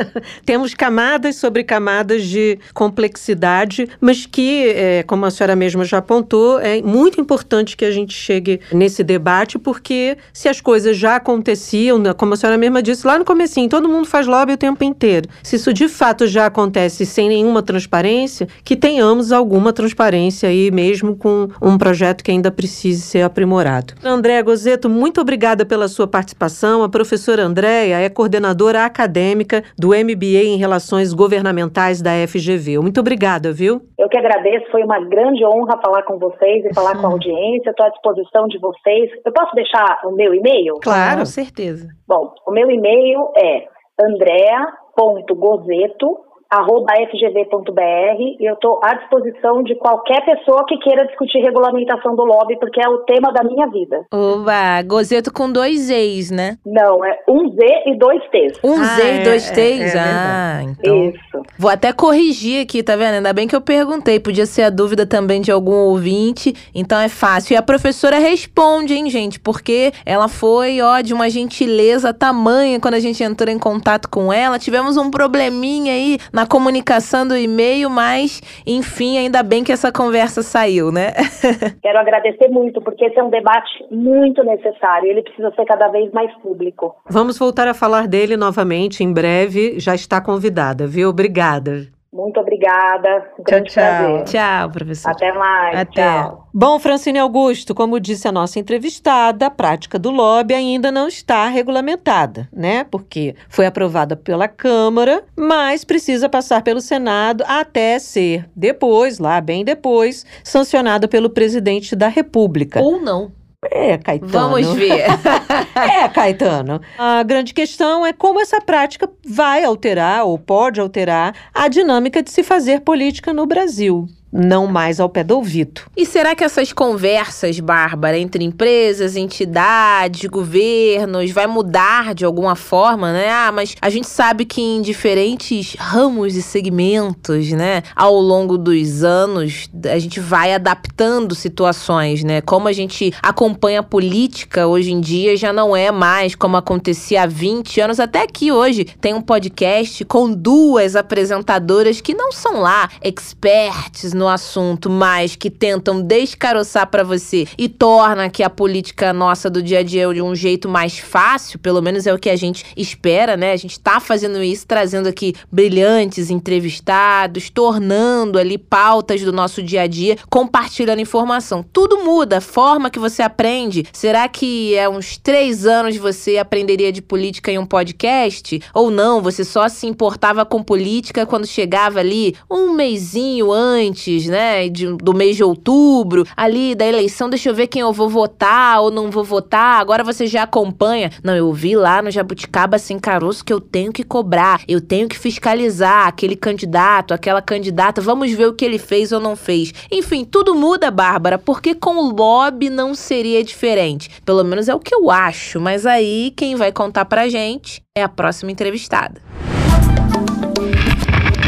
[0.45, 6.59] Temos camadas sobre camadas de complexidade, mas que, é, como a senhora mesma já apontou,
[6.61, 11.99] é muito importante que a gente chegue nesse debate, porque se as coisas já aconteciam,
[11.99, 14.85] né, como a senhora mesma disse lá no comecinho, todo mundo faz lobby o tempo
[14.85, 15.29] inteiro.
[15.43, 21.17] Se isso de fato já acontece sem nenhuma transparência, que tenhamos alguma transparência aí mesmo
[21.17, 23.95] com um projeto que ainda precise ser aprimorado.
[24.03, 26.83] André Gozeto, muito obrigada pela sua participação.
[26.83, 32.79] A professora professora Andréia é coordenadora acadêmica do MBA em Relações Governamentais da FGV.
[32.79, 33.83] Muito obrigada, viu?
[33.99, 37.71] Eu que agradeço, foi uma grande honra falar com vocês e falar com a audiência.
[37.71, 39.11] Estou à disposição de vocês.
[39.25, 40.75] Eu posso deixar o meu e-mail?
[40.83, 41.89] Claro, com certeza.
[42.07, 43.65] Bom, o meu e-mail é
[44.01, 46.17] andrea.gozeto
[46.63, 52.59] fgv.br e eu estou à disposição de qualquer pessoa que queira discutir regulamentação do lobby,
[52.59, 54.05] porque é o tema da minha vida.
[54.13, 56.59] Oba, Gozeto com dois E's, né?
[56.65, 58.59] Não, é um Z e dois T's.
[58.63, 59.95] Um ah, Z e é, dois T's?
[59.95, 61.05] É, é ah, então.
[61.09, 61.43] Isso.
[61.59, 63.15] Vou até corrigir aqui, tá vendo?
[63.15, 67.09] Ainda bem que eu perguntei, podia ser a dúvida também de algum ouvinte, então é
[67.09, 67.55] fácil.
[67.55, 72.95] E a professora responde, hein, gente, porque ela foi, ó, de uma gentileza tamanha quando
[72.95, 74.59] a gente entrou em contato com ela.
[74.59, 80.43] Tivemos um probleminha aí na comunicação do e-mail, mas enfim, ainda bem que essa conversa
[80.43, 81.13] saiu, né?
[81.83, 86.11] Quero agradecer muito, porque esse é um debate muito necessário, ele precisa ser cada vez
[86.13, 86.97] mais público.
[87.09, 91.09] Vamos voltar a falar dele novamente em breve, já está convidada, viu?
[91.09, 91.94] Obrigada.
[92.15, 93.29] Muito obrigada.
[93.37, 93.99] Um grande tchau, tchau.
[93.99, 94.25] prazer.
[94.27, 95.11] Tchau, professor.
[95.11, 95.81] Até mais.
[95.81, 96.23] Até.
[96.23, 96.49] Tchau.
[96.55, 101.49] Bom, Francine Augusto, como disse a nossa entrevistada, a prática do lobby ainda não está
[101.49, 102.85] regulamentada, né?
[102.85, 109.65] Porque foi aprovada pela Câmara, mas precisa passar pelo Senado até ser depois, lá bem
[109.65, 112.81] depois, sancionada pelo presidente da República.
[112.81, 113.33] Ou não.
[113.71, 114.33] É, Caetano.
[114.33, 115.05] Vamos ver.
[115.75, 116.81] é, Caetano.
[116.99, 122.31] A grande questão é como essa prática vai alterar ou pode alterar a dinâmica de
[122.31, 125.83] se fazer política no Brasil não mais ao pé do ouvido.
[125.97, 133.13] E será que essas conversas, Bárbara, entre empresas, entidades, governos, vai mudar de alguma forma,
[133.13, 133.31] né?
[133.31, 139.05] Ah, mas a gente sabe que em diferentes ramos e segmentos, né, ao longo dos
[139.05, 142.41] anos, a gente vai adaptando situações, né?
[142.41, 147.23] Como a gente acompanha a política hoje em dia já não é mais como acontecia
[147.23, 152.61] há 20 anos, até aqui hoje tem um podcast com duas apresentadoras que não são
[152.61, 158.49] lá experts no no assunto, mas que tentam descaroçar para você e torna que a
[158.49, 162.19] política nossa do dia a dia de um jeito mais fácil, pelo menos é o
[162.19, 163.53] que a gente espera, né?
[163.53, 169.83] A gente tá fazendo isso, trazendo aqui brilhantes entrevistados, tornando ali pautas do nosso dia
[169.83, 171.63] a dia, compartilhando informação.
[171.63, 173.85] Tudo muda, a forma que você aprende.
[173.93, 178.59] Será que é uns três anos você aprenderia de política em um podcast?
[178.73, 184.27] Ou não, você só se importava com política quando chegava ali um mêsinho antes antes,
[184.27, 188.09] né, de, do mês de outubro, ali da eleição, deixa eu ver quem eu vou
[188.09, 189.81] votar ou não vou votar.
[189.81, 191.11] Agora você já acompanha.
[191.23, 195.09] Não, eu vi lá no Jabuticaba sem caroço que eu tenho que cobrar, eu tenho
[195.09, 198.01] que fiscalizar aquele candidato, aquela candidata.
[198.01, 199.73] Vamos ver o que ele fez ou não fez.
[199.91, 204.11] Enfim, tudo muda, Bárbara, porque com o lobby não seria diferente.
[204.25, 208.03] Pelo menos é o que eu acho, mas aí quem vai contar pra gente é
[208.03, 209.21] a próxima entrevistada.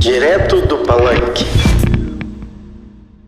[0.01, 1.76] Direto do Palanque.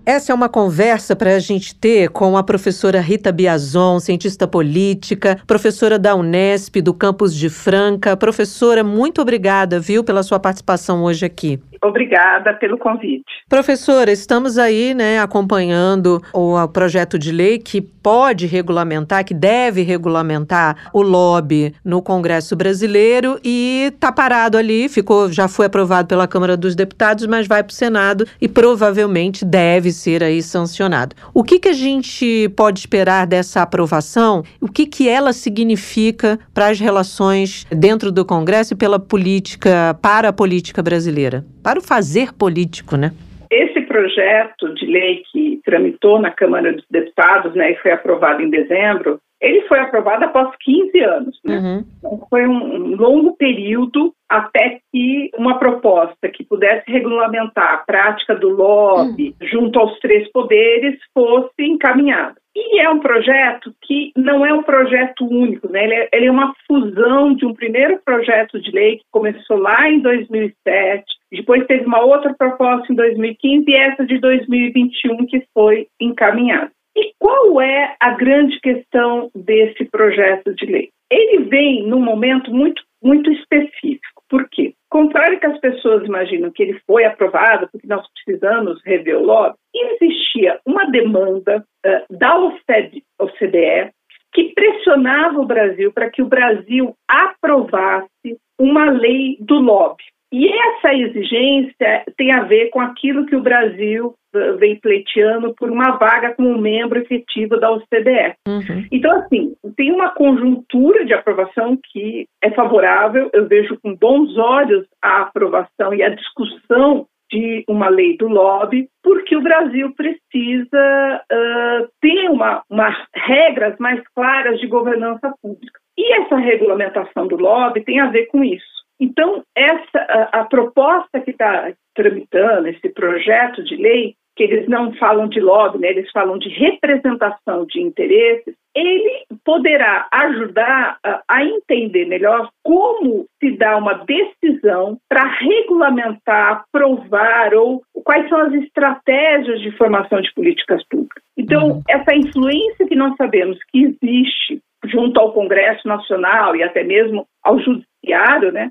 [0.09, 5.39] Essa é uma conversa para a gente ter com a professora Rita Biazon, cientista política,
[5.47, 8.17] professora da Unesp, do campus de Franca.
[8.17, 11.61] Professora, muito obrigada, viu, pela sua participação hoje aqui.
[11.83, 13.25] Obrigada pelo convite.
[13.49, 20.91] Professora, estamos aí, né, acompanhando o projeto de lei que pode regulamentar, que deve regulamentar
[20.93, 26.57] o lobby no Congresso Brasileiro e está parado ali, ficou, já foi aprovado pela Câmara
[26.57, 31.15] dos Deputados, mas vai para o Senado e provavelmente deve ser aí sancionado.
[31.35, 34.43] O que que a gente pode esperar dessa aprovação?
[34.61, 40.29] O que que ela significa para as relações dentro do Congresso e pela política, para
[40.29, 41.45] a política brasileira?
[41.63, 43.13] Para o fazer político, né?
[43.51, 48.51] Esse projeto de lei que tramitou na Câmara dos Deputados né, e foi aprovado em
[48.51, 51.41] dezembro, ele foi aprovado após 15 anos.
[51.45, 51.59] Né?
[51.59, 51.85] Uhum.
[51.99, 58.51] Então, foi um longo período até que uma proposta que pudesse regulamentar a prática do
[58.51, 59.49] lobby uhum.
[59.49, 62.37] junto aos três poderes fosse encaminhada.
[62.55, 65.85] E é um projeto que não é um projeto único, né?
[65.85, 69.89] ele, é, ele é uma fusão de um primeiro projeto de lei que começou lá
[69.89, 75.87] em 2007, depois teve uma outra proposta em 2015 e essa de 2021 que foi
[76.01, 76.73] encaminhada.
[76.99, 80.89] E qual é a grande questão desse projeto de lei?
[81.09, 84.25] Ele vem num momento muito, muito específico.
[84.29, 84.75] Por quê?
[84.91, 89.57] Contrário que as pessoas imaginam que ele foi aprovado porque nós precisamos rever o lobby,
[89.73, 93.93] existia uma demanda uh, da OCDE, OCDE
[94.35, 100.03] que pressionava o Brasil para que o Brasil aprovasse uma lei do lobby.
[100.33, 105.71] E essa exigência tem a ver com aquilo que o Brasil eh, vem pleiteando por
[105.71, 108.35] uma vaga como membro efetivo da OCDE.
[108.47, 108.87] Uhum.
[108.93, 114.87] Então, assim, tem uma conjuntura de aprovação que é favorável, eu vejo com bons olhos
[115.03, 121.89] a aprovação e a discussão de uma lei do lobby, porque o Brasil precisa uh,
[122.01, 125.79] ter uma, uma, regras mais claras de governança pública.
[125.97, 128.78] E essa regulamentação do lobby tem a ver com isso.
[129.01, 134.93] Então, essa a, a proposta que está tramitando, esse projeto de lei, que eles não
[134.95, 141.45] falam de lobby, né, eles falam de representação de interesses, ele poderá ajudar a, a
[141.45, 149.61] entender melhor como se dá uma decisão para regulamentar, aprovar ou quais são as estratégias
[149.61, 151.23] de formação de políticas públicas.
[151.37, 151.83] Então, uhum.
[151.89, 157.59] essa influência que nós sabemos que existe junto ao Congresso Nacional e até mesmo ao
[157.59, 158.71] Judiciário, né,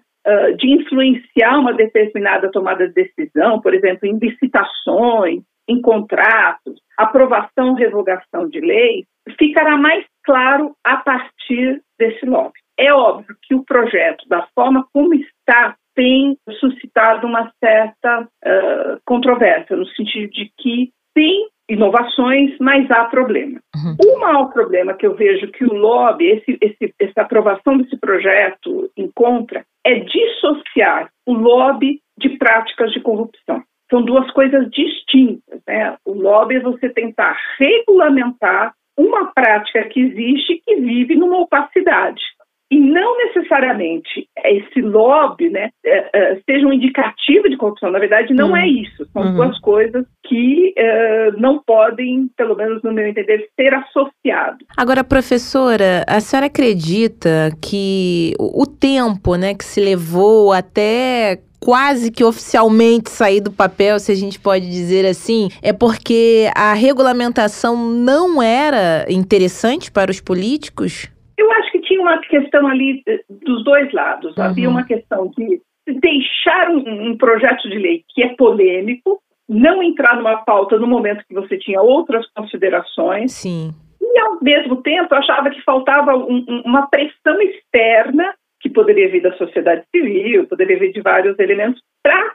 [0.58, 8.48] de influenciar uma determinada tomada de decisão, por exemplo, em licitações, em contratos, aprovação, revogação
[8.50, 9.06] de leis,
[9.38, 12.60] ficará mais claro a partir desse lobby.
[12.80, 19.76] É óbvio que o projeto, da forma como está, tem suscitado uma certa uh, controvérsia,
[19.76, 23.60] no sentido de que tem inovações, mas há problema.
[23.76, 24.16] Uhum.
[24.16, 28.90] O maior problema que eu vejo que o lobby, esse, esse, essa aprovação desse projeto
[28.96, 33.64] encontra, é dissociar o lobby de práticas de corrupção.
[33.90, 35.62] São duas coisas distintas.
[35.66, 35.98] Né?
[36.06, 42.22] O lobby é você tentar regulamentar uma prática que existe que vive numa opacidade
[42.70, 47.92] e não necessariamente esse lobby né, é, é, seja um indicativo de corrupção.
[47.92, 48.68] Na verdade, não é uhum.
[48.68, 49.08] isso.
[49.14, 49.36] São uhum.
[49.36, 54.60] duas coisas que é, não podem, pelo menos no meu entender, ser associadas.
[54.78, 62.24] Agora, professora, a senhora acredita que o tempo né, que se levou até quase que
[62.24, 68.42] oficialmente sair do papel, se a gente pode dizer assim, é porque a regulamentação não
[68.42, 71.10] era interessante para os políticos?
[71.38, 74.36] Eu acho que tinha uma questão ali eh, dos dois lados.
[74.38, 74.44] Uhum.
[74.44, 80.16] Havia uma questão de deixar um, um, projeto de lei que é polêmico, não entrar
[80.18, 83.32] numa pauta no momento que você tinha outras considerações.
[83.32, 83.74] Sim.
[84.02, 89.34] E, ao mesmo tempo, achava que faltava um, uma pressão externa, que poderia vir da
[89.38, 92.34] sociedade civil, poderia vir de vários elementos, para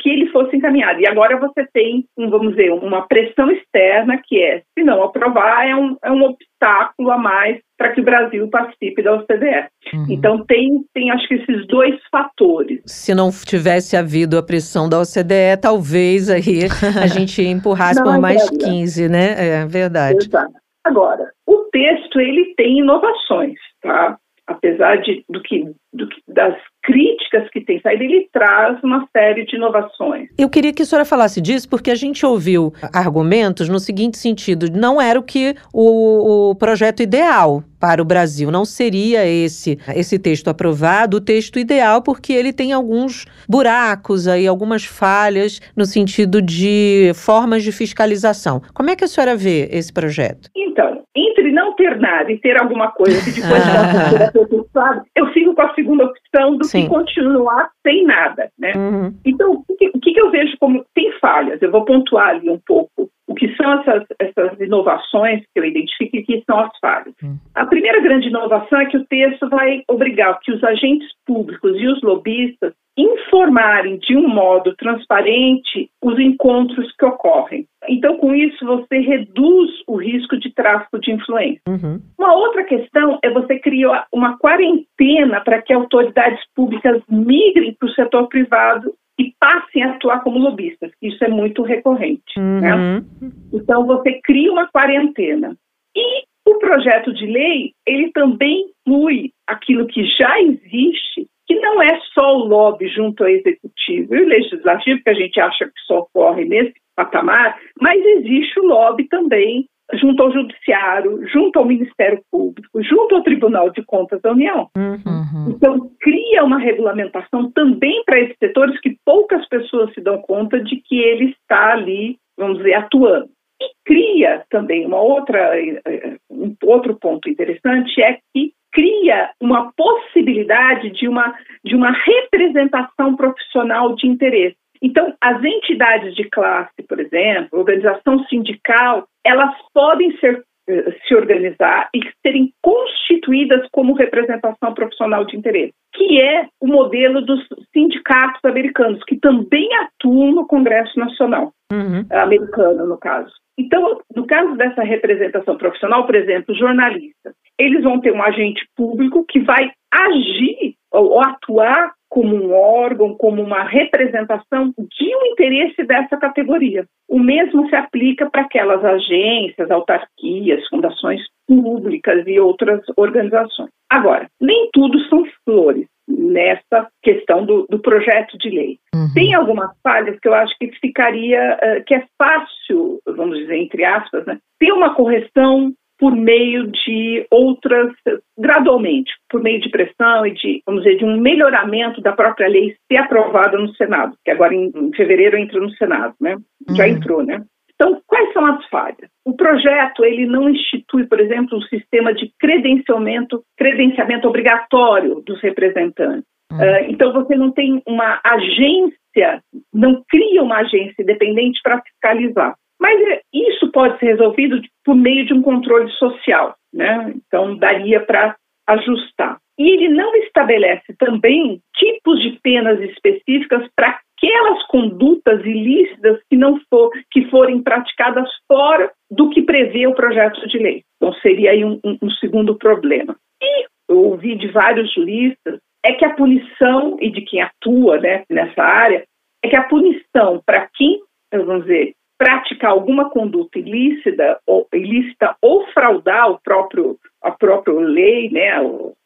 [0.00, 1.00] que ele fosse encaminhado.
[1.00, 5.66] E agora você tem, um, vamos dizer, uma pressão externa, que é, se não aprovar,
[5.66, 9.66] é um, é um obstáculo a mais para que o Brasil participe da OCDE.
[9.94, 10.06] Uhum.
[10.10, 12.80] Então tem, tem acho que esses dois fatores.
[12.86, 16.64] Se não tivesse havido a pressão da OCDE, talvez aí
[17.02, 19.62] a gente empurrasse não, por mais é 15, né?
[19.62, 20.26] É verdade.
[20.26, 20.52] Exato.
[20.84, 24.18] Agora, o texto ele tem inovações, tá?
[24.46, 29.44] Apesar de, do que, do que das críticas que tem saído, ele traz uma série
[29.46, 30.28] de inovações.
[30.36, 34.66] Eu queria que a senhora falasse disso, porque a gente ouviu argumentos no seguinte sentido:
[34.70, 38.50] não era o que o, o projeto ideal para o Brasil.
[38.50, 44.46] Não seria esse esse texto aprovado o texto ideal, porque ele tem alguns buracos aí,
[44.46, 48.62] algumas falhas no sentido de formas de fiscalização.
[48.72, 50.48] Como é que a senhora vê esse projeto?
[50.56, 55.26] Então, entre não ter nada e ter alguma coisa que depois possa ser aperfeiçoada, eu
[55.32, 56.84] fico com a segunda opção do Sim.
[56.84, 58.72] que continuar sem nada, né?
[58.74, 59.14] Uhum.
[59.24, 61.60] Então, o que, o que eu vejo como tem falhas?
[61.60, 66.16] Eu vou pontuar ali um pouco o que são essas, essas inovações que eu identifico
[66.16, 67.14] e que são as falhas.
[67.22, 67.36] Hum.
[67.54, 71.86] A primeira grande inovação é que o texto vai obrigar que os agentes públicos e
[71.86, 77.66] os lobistas informarem de um modo transparente os encontros que ocorrem.
[77.88, 81.62] Então, com isso, você reduz o risco de tráfico de influência.
[81.66, 82.00] Uhum.
[82.18, 87.92] Uma outra questão é você criar uma quarentena para que autoridades públicas migrem para o
[87.92, 88.92] setor privado
[89.22, 90.90] e passem a atuar como lobistas.
[91.00, 92.38] Isso é muito recorrente.
[92.38, 92.74] Né?
[92.74, 92.94] Uhum.
[93.20, 93.30] Né?
[93.52, 95.56] Então, você cria uma quarentena.
[95.94, 102.00] E o projeto de lei, ele também inclui aquilo que já existe, que não é
[102.12, 106.00] só o lobby junto ao executivo e o legislativo, que a gente acha que só
[106.00, 112.82] ocorre nesse patamar, mas existe o lobby também junto ao Judiciário, junto ao Ministério Público,
[112.82, 114.68] junto ao Tribunal de Contas da União.
[114.76, 115.50] Uhum.
[115.50, 120.76] Então, cria uma regulamentação também para esses setores que poucas pessoas se dão conta de
[120.76, 123.28] que ele está ali, vamos dizer, atuando.
[123.60, 130.90] E cria também uma outra, eh, um outro ponto interessante é que cria uma possibilidade
[130.90, 131.34] de uma,
[131.64, 134.56] de uma representação profissional de interesse.
[134.82, 141.88] Então, as entidades de classe, por exemplo, organização sindical, elas podem ser, eh, se organizar
[141.94, 149.00] e serem constituídas como representação profissional de interesse, que é o modelo dos sindicatos americanos,
[149.04, 152.04] que também atuam no Congresso Nacional uhum.
[152.10, 153.32] americano, no caso.
[153.56, 159.24] Então, no caso dessa representação profissional, por exemplo, jornalistas, eles vão ter um agente público
[159.28, 166.14] que vai agir ou atuar como um órgão, como uma representação de um interesse dessa
[166.18, 166.84] categoria.
[167.08, 173.70] O mesmo se aplica para aquelas agências, autarquias, fundações públicas e outras organizações.
[173.90, 178.78] Agora, nem tudo são flores nessa questão do, do projeto de lei.
[178.94, 179.08] Uhum.
[179.14, 183.86] Tem algumas falhas que eu acho que ficaria, uh, que é fácil, vamos dizer, entre
[183.86, 185.72] aspas, né, ter uma correção
[186.02, 187.92] por meio de outras,
[188.36, 192.74] gradualmente, por meio de pressão e de, vamos dizer, de um melhoramento da própria lei
[192.90, 196.36] ser aprovada no Senado, que agora em, em fevereiro entra no Senado, né?
[196.70, 196.90] Já uhum.
[196.90, 197.44] entrou, né?
[197.76, 199.08] Então, quais são as falhas?
[199.24, 206.24] O projeto ele não institui, por exemplo, um sistema de credenciamento, credenciamento obrigatório dos representantes.
[206.50, 206.58] Uhum.
[206.58, 209.40] Uh, então, você não tem uma agência,
[209.72, 212.56] não cria uma agência independente para fiscalizar.
[212.82, 217.14] Mas é, isso pode ser resolvido por meio de um controle social, né?
[217.14, 218.34] Então daria para
[218.66, 219.38] ajustar.
[219.56, 226.58] E ele não estabelece também tipos de penas específicas para aquelas condutas ilícitas que não
[226.68, 230.82] for, que forem praticadas fora do que prevê o projeto de lei.
[230.96, 233.16] Então seria aí um, um, segundo problema.
[233.40, 238.24] E eu ouvi de vários juristas é que a punição e de quem atua né,
[238.28, 239.04] nessa área
[239.44, 241.00] é que a punição para quem,
[241.32, 248.30] vamos dizer, praticar alguma conduta ilícita ou, ilícita ou fraudar o próprio, a própria lei,
[248.30, 248.52] né,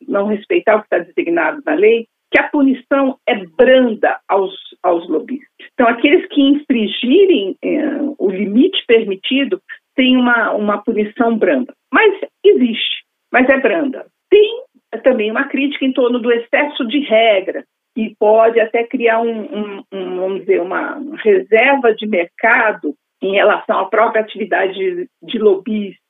[0.07, 4.53] não respeitar o que está designado na lei, que a punição é branda aos,
[4.83, 5.49] aos lobistas.
[5.73, 9.63] Então, aqueles que infringirem eh, o limite permitido
[9.95, 11.73] têm uma, uma punição branda.
[11.91, 13.03] Mas existe,
[13.33, 14.05] mas é branda.
[14.29, 14.63] Tem
[15.03, 17.65] também uma crítica em torno do excesso de regra,
[17.97, 22.95] e pode até criar um, um, um, vamos dizer, uma reserva de mercado
[23.27, 26.01] em relação à própria atividade de lobista.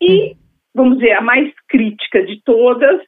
[0.00, 0.36] E,
[0.74, 3.00] vamos dizer, a mais crítica de todas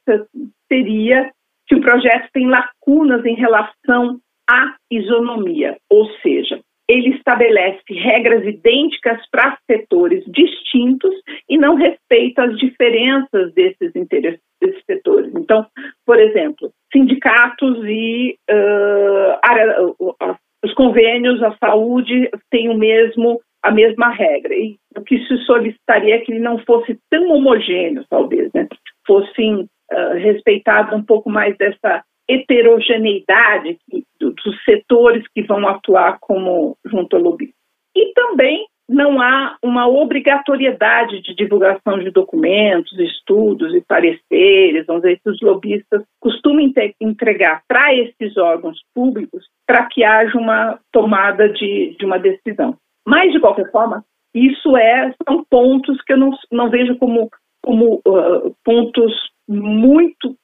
[0.67, 1.31] seria
[1.67, 4.19] que o projeto tem lacunas em relação
[4.49, 11.13] à isonomia, ou seja, ele estabelece regras idênticas para setores distintos
[11.49, 15.33] e não respeita as diferenças desses desses setores.
[15.35, 15.67] Então,
[16.05, 20.37] por exemplo, sindicatos e uh, área, uh,
[20.67, 24.53] os convênios, a saúde têm o mesmo a mesma regra.
[24.53, 28.67] E o que se solicitaria é que ele não fosse tão homogêneo, talvez, né?
[29.05, 33.77] Fossem uh, respeitados um pouco mais dessa heterogeneidade
[34.19, 37.51] dos setores que vão atuar como junto ao lobby.
[37.95, 45.19] E também não há uma obrigatoriedade de divulgação de documentos, estudos e pareceres, vamos dizer,
[45.21, 51.95] que os lobistas costumam entregar para esses órgãos públicos para que haja uma tomada de,
[51.99, 52.75] de uma decisão.
[53.05, 54.03] Mas, de qualquer forma,
[54.33, 57.29] isso é, são pontos que eu não, não vejo como,
[57.63, 59.13] como uh, pontos
[59.47, 60.35] muito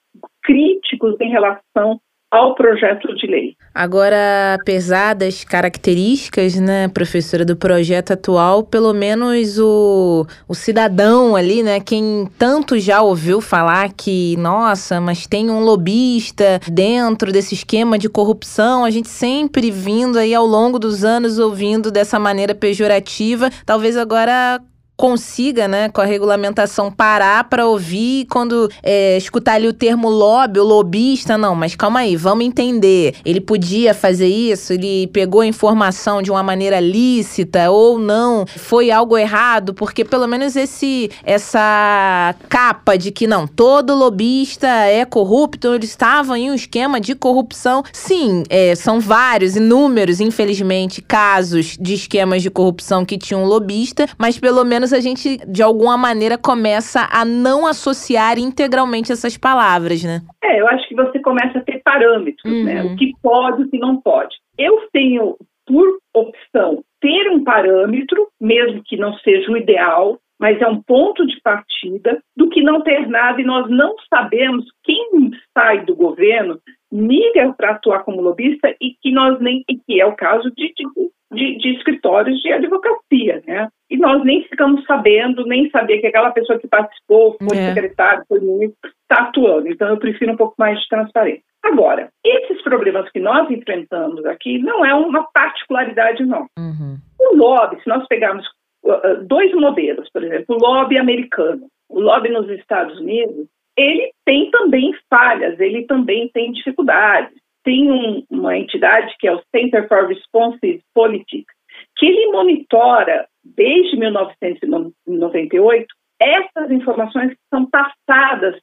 [0.43, 1.99] críticos em relação
[2.33, 3.55] ao projeto de lei.
[3.75, 11.61] Agora, apesar das características, né, professora, do projeto atual, pelo menos o, o cidadão ali,
[11.61, 17.99] né, quem tanto já ouviu falar que, nossa, mas tem um lobista dentro desse esquema
[17.99, 23.51] de corrupção, a gente sempre vindo aí ao longo dos anos ouvindo dessa maneira pejorativa,
[23.63, 24.59] talvez agora
[25.03, 30.61] consiga, né, com a regulamentação, parar para ouvir quando é, escutar ali o termo lobby,
[30.61, 33.13] o lobista, não, mas calma aí, vamos entender.
[33.25, 38.91] Ele podia fazer isso, ele pegou a informação de uma maneira lícita ou não, foi
[38.91, 45.73] algo errado, porque pelo menos esse essa capa de que não, todo lobista é corrupto,
[45.73, 47.83] eles estavam em um esquema de corrupção.
[47.91, 54.39] Sim, é, são vários, inúmeros, infelizmente, casos de esquemas de corrupção que tinham lobista, mas
[54.39, 60.21] pelo menos a gente, de alguma maneira, começa a não associar integralmente essas palavras, né?
[60.43, 62.63] É, eu acho que você começa a ter parâmetros, uhum.
[62.63, 62.83] né?
[62.83, 64.35] O que pode e o que não pode.
[64.57, 65.35] Eu tenho,
[65.65, 71.25] por opção, ter um parâmetro, mesmo que não seja o ideal, mas é um ponto
[71.25, 76.59] de partida, do que não ter nada e nós não sabemos quem sai do governo
[76.91, 80.73] migra para atuar como lobista e que nós nem, e que é o caso de,
[80.73, 80.85] de
[81.33, 83.67] de, de, escritórios de advocacia, né?
[83.93, 87.73] E nós nem ficamos sabendo, nem sabia que aquela pessoa que participou, foi é.
[87.73, 89.67] secretário, foi ministro, está atuando.
[89.67, 91.43] Então eu prefiro um pouco mais de transparência.
[91.63, 96.47] Agora, esses problemas que nós enfrentamos aqui não é uma particularidade, não.
[96.57, 96.97] Uhum.
[97.21, 98.43] O lobby, se nós pegarmos
[98.83, 103.45] uh, dois modelos, por exemplo, o lobby americano, o lobby nos Estados Unidos,
[103.77, 107.31] ele tem também falhas, ele também tem dificuldades
[107.63, 111.55] tem um, uma entidade que é o Center for Responsive Politics,
[111.97, 113.25] que ele monitora
[113.55, 115.87] desde 1998
[116.23, 118.55] essas informações são passadas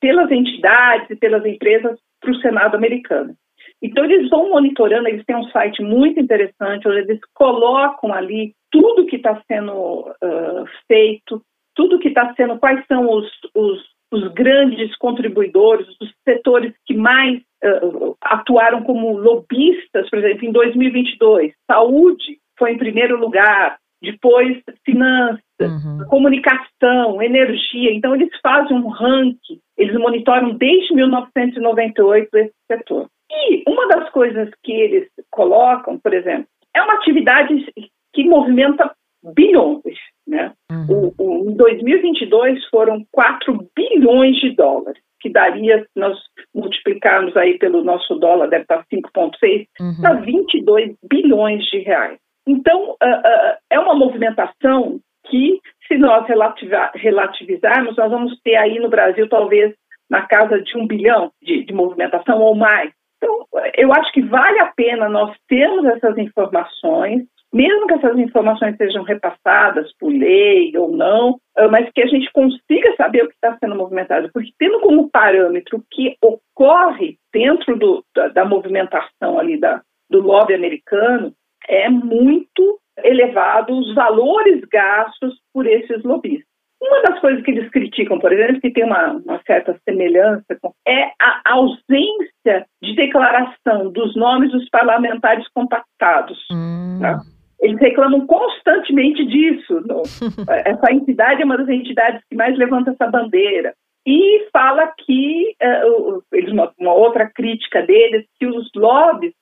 [0.00, 3.34] pelas entidades e pelas empresas para o Senado americano.
[3.82, 9.06] Então, eles vão monitorando, eles têm um site muito interessante, onde eles colocam ali tudo
[9.06, 11.42] que está sendo uh, feito,
[11.74, 17.40] tudo que está sendo, quais são os, os, os, grandes contribuidores, os setores que mais
[17.64, 21.52] uh, atuaram como lobistas, por exemplo, em 2022.
[21.68, 26.04] Saúde foi em primeiro lugar, depois finanças, uhum.
[26.08, 27.92] comunicação, energia.
[27.92, 33.06] Então, eles fazem um ranking, eles monitoram desde 1998 esse setor.
[33.30, 37.66] E uma das coisas que eles colocam, por exemplo, é uma atividade
[38.12, 38.92] que movimenta
[39.34, 39.98] bilhões.
[40.26, 40.52] Né?
[40.70, 41.12] Uhum.
[41.18, 46.18] O, o, em 2022 foram 4 bilhões de dólares que daria, se nós
[46.52, 50.00] multiplicarmos aí pelo nosso dólar, deve estar 5,6, uhum.
[50.02, 52.18] para 22 bilhões de reais.
[52.46, 58.88] Então, uh, uh, é uma movimentação que, se nós relativizarmos, nós vamos ter aí no
[58.88, 59.74] Brasil talvez
[60.10, 62.92] na casa de um bilhão de, de movimentação ou mais.
[63.16, 68.76] Então, eu acho que vale a pena nós termos essas informações, mesmo que essas informações
[68.76, 73.34] sejam repassadas por lei ou não, ah, mas que a gente consiga saber o que
[73.34, 79.38] está sendo movimentado, porque tendo como parâmetro o que ocorre dentro do, da, da, movimentação
[79.38, 81.32] ali da, do lobby americano,
[81.68, 86.52] é muito elevado os valores gastos por esses lobistas.
[86.82, 90.72] Uma das coisas que eles criticam, por exemplo, que tem uma, uma certa semelhança, com,
[90.86, 96.38] é a ausência de declaração dos nomes dos parlamentares compactados.
[96.50, 96.98] Hum.
[97.00, 97.20] Tá?
[97.60, 99.80] Eles reclamam constantemente disso.
[99.86, 100.02] No,
[100.66, 103.72] essa entidade é uma das entidades que mais levanta essa bandeira.
[104.04, 109.32] E fala que, uh, eles, uma, uma, outra crítica deles, que os lobbies,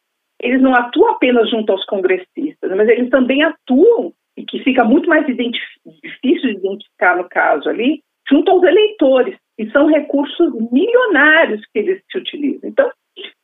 [0.41, 5.09] eles não atuam apenas junto aos congressistas, mas eles também atuam, e que fica muito
[5.09, 9.37] mais difícil de identificar no caso ali, junto aos eleitores.
[9.59, 12.71] E são recursos milionários que eles se utilizam.
[12.71, 12.91] Então,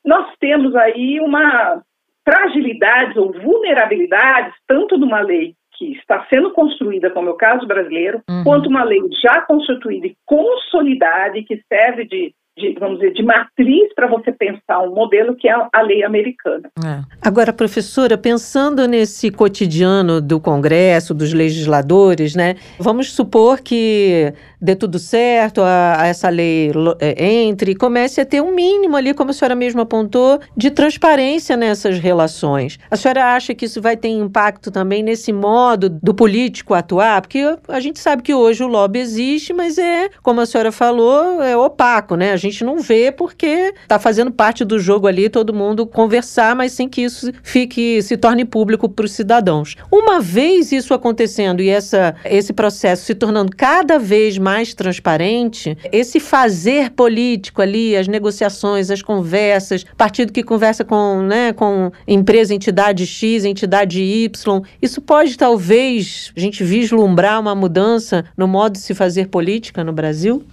[0.04, 1.82] nós temos aí uma,
[2.28, 7.66] fragilidades ou vulnerabilidades, tanto de uma lei que está sendo construída, como é o caso
[7.66, 8.44] brasileiro, uhum.
[8.44, 13.22] quanto uma lei já constituída e consolidada e que serve de de, vamos dizer, de
[13.22, 16.70] matriz para você pensar um modelo que é a lei americana.
[16.84, 17.02] É.
[17.20, 22.56] Agora, professora, pensando nesse cotidiano do Congresso, dos legisladores, né?
[22.78, 28.26] Vamos supor que dê tudo certo, a, a essa lei é, entre e comece a
[28.26, 32.78] ter um mínimo ali, como a senhora mesma apontou, de transparência nessas relações.
[32.90, 37.20] A senhora acha que isso vai ter impacto também nesse modo do político atuar?
[37.20, 41.42] Porque a gente sabe que hoje o lobby existe, mas é, como a senhora falou,
[41.42, 42.32] é opaco, né?
[42.32, 46.72] A gente não vê porque está fazendo parte do jogo ali, todo mundo conversar, mas
[46.72, 49.76] sem que isso fique se torne público para os cidadãos.
[49.90, 56.20] Uma vez isso acontecendo e essa, esse processo se tornando cada vez mais transparente, esse
[56.20, 63.06] fazer político ali, as negociações, as conversas, partido que conversa com, né, com empresa, entidade
[63.06, 68.94] X, entidade Y, isso pode talvez a gente vislumbrar uma mudança no modo de se
[68.94, 70.44] fazer política no Brasil?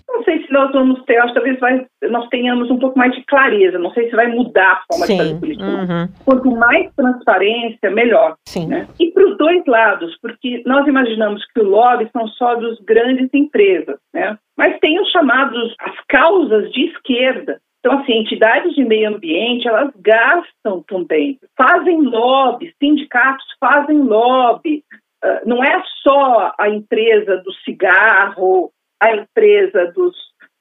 [0.53, 3.91] Nós vamos ter, acho que talvez vai, nós tenhamos um pouco mais de clareza, não
[3.91, 5.13] sei se vai mudar a forma Sim.
[5.13, 5.65] de fazer política.
[5.65, 6.09] Uhum.
[6.23, 8.35] Quanto mais transparência, melhor.
[8.47, 8.67] Sim.
[8.67, 8.87] Né?
[8.99, 13.29] E para os dois lados, porque nós imaginamos que o lobby são só dos grandes
[13.33, 14.37] empresas, né?
[14.55, 19.91] mas tem os chamados, as causas de esquerda, então, assim, entidades de meio ambiente, elas
[19.97, 24.81] gastam também, fazem lobby, sindicatos fazem lobby.
[25.21, 28.71] Uh, não é só a empresa do cigarro,
[29.03, 30.15] a empresa dos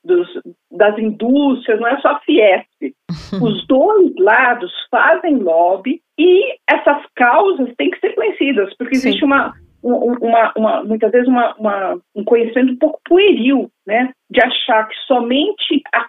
[0.05, 0.28] dos,
[0.70, 2.94] das indústrias, não é só a Fiesp.
[3.42, 9.09] Os dois lados fazem lobby e essas causas têm que ser conhecidas, porque Sim.
[9.09, 14.40] existe uma, uma, uma, muitas vezes uma, uma, um conhecimento um pouco pueril, né, de
[14.40, 16.07] achar que somente a,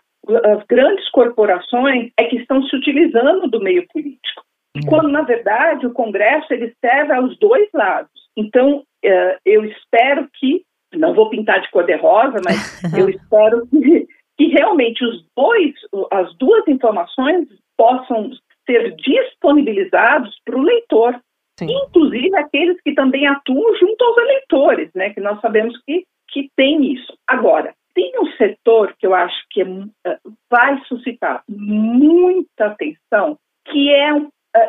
[0.53, 4.43] as grandes corporações é que estão se utilizando do meio político.
[4.75, 4.81] Uhum.
[4.87, 8.11] Quando, na verdade, o Congresso ele serve aos dois lados.
[8.35, 10.63] Então, uh, eu espero que
[10.97, 15.73] não vou pintar de cor-de-rosa, mas eu espero que, que realmente os dois,
[16.11, 18.31] as duas informações possam
[18.65, 21.19] ser disponibilizados para o leitor,
[21.59, 21.67] Sim.
[21.69, 25.09] inclusive aqueles que também atuam junto aos eleitores, né?
[25.11, 27.13] Que nós sabemos que, que tem isso.
[27.27, 29.65] Agora, tem um setor que eu acho que é,
[30.07, 30.17] eh,
[30.49, 34.09] vai suscitar muita atenção, que é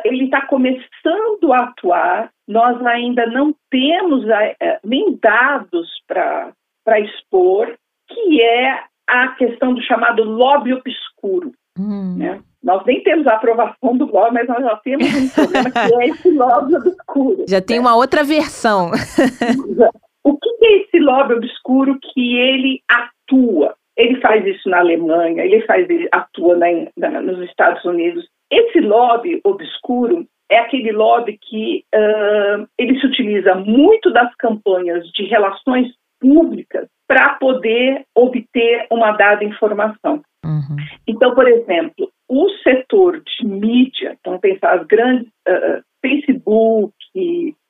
[0.03, 7.75] ele está começando a atuar, nós ainda não temos ah, eh, nem dados para expor,
[8.07, 11.51] que é a questão do chamado lobby obscuro.
[11.77, 12.15] Hum.
[12.17, 12.41] Né?
[12.63, 16.07] Nós nem temos a aprovação do lobby, mas nós já temos um problema que é
[16.07, 17.45] esse lobby obscuro.
[17.47, 18.89] Já tem uma outra versão.
[20.23, 23.75] o que é esse lobby obscuro que ele atua?
[23.95, 26.67] Ele faz isso na Alemanha, ele faz, atua na,
[26.97, 33.55] na, nos Estados Unidos, esse lobby obscuro é aquele lobby que uh, ele se utiliza
[33.55, 35.87] muito das campanhas de relações
[36.19, 40.21] públicas para poder obter uma dada informação.
[40.45, 40.75] Uhum.
[41.07, 46.93] Então, por exemplo, o setor de mídia, então pensar as grandes uh, Facebook,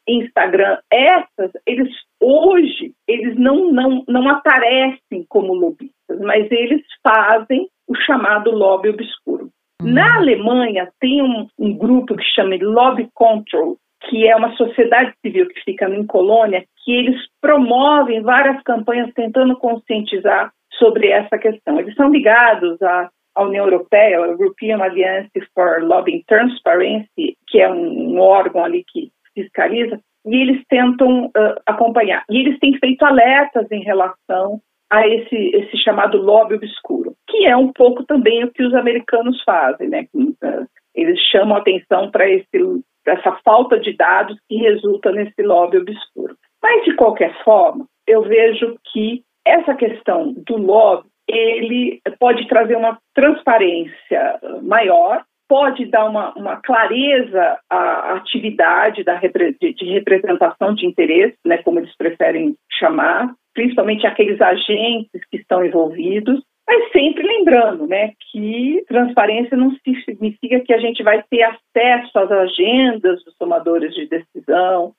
[0.08, 1.90] Instagram, essas, eles
[2.22, 9.50] hoje eles não, não, não aparecem como lobistas, mas eles fazem o chamado lobby obscuro.
[9.86, 13.78] Na Alemanha, tem um, um grupo que chama Lobby Control,
[14.10, 19.56] que é uma sociedade civil que fica em colônia, que eles promovem várias campanhas tentando
[19.58, 21.80] conscientizar sobre essa questão.
[21.80, 27.72] Eles são ligados à, à União Europeia, a European Alliance for Lobbying Transparency, que é
[27.72, 32.24] um, um órgão ali que fiscaliza, e eles tentam uh, acompanhar.
[32.28, 34.60] E eles têm feito alertas em relação
[34.90, 39.42] a esse, esse chamado lobby obscuro, que é um pouco também o que os americanos
[39.44, 40.08] fazem, né?
[40.44, 46.36] Eh, eles chamam atenção para essa falta de dados que resulta nesse lobby obscuro.
[46.62, 52.98] Mas, de qualquer forma, eu vejo que essa questão do lobby, ele pode trazer uma
[53.14, 61.38] transparência maior, pode dar uma, uma clareza à atividade da, de, de representação de interesse,
[61.46, 68.14] né, como eles preferem chamar, principalmente aqueles agentes que estão envolvidos, mas sempre lembrando, né,
[68.32, 69.72] que transparência não
[70.04, 74.94] significa que a gente vai ter acesso às agendas dos tomadores de decisão,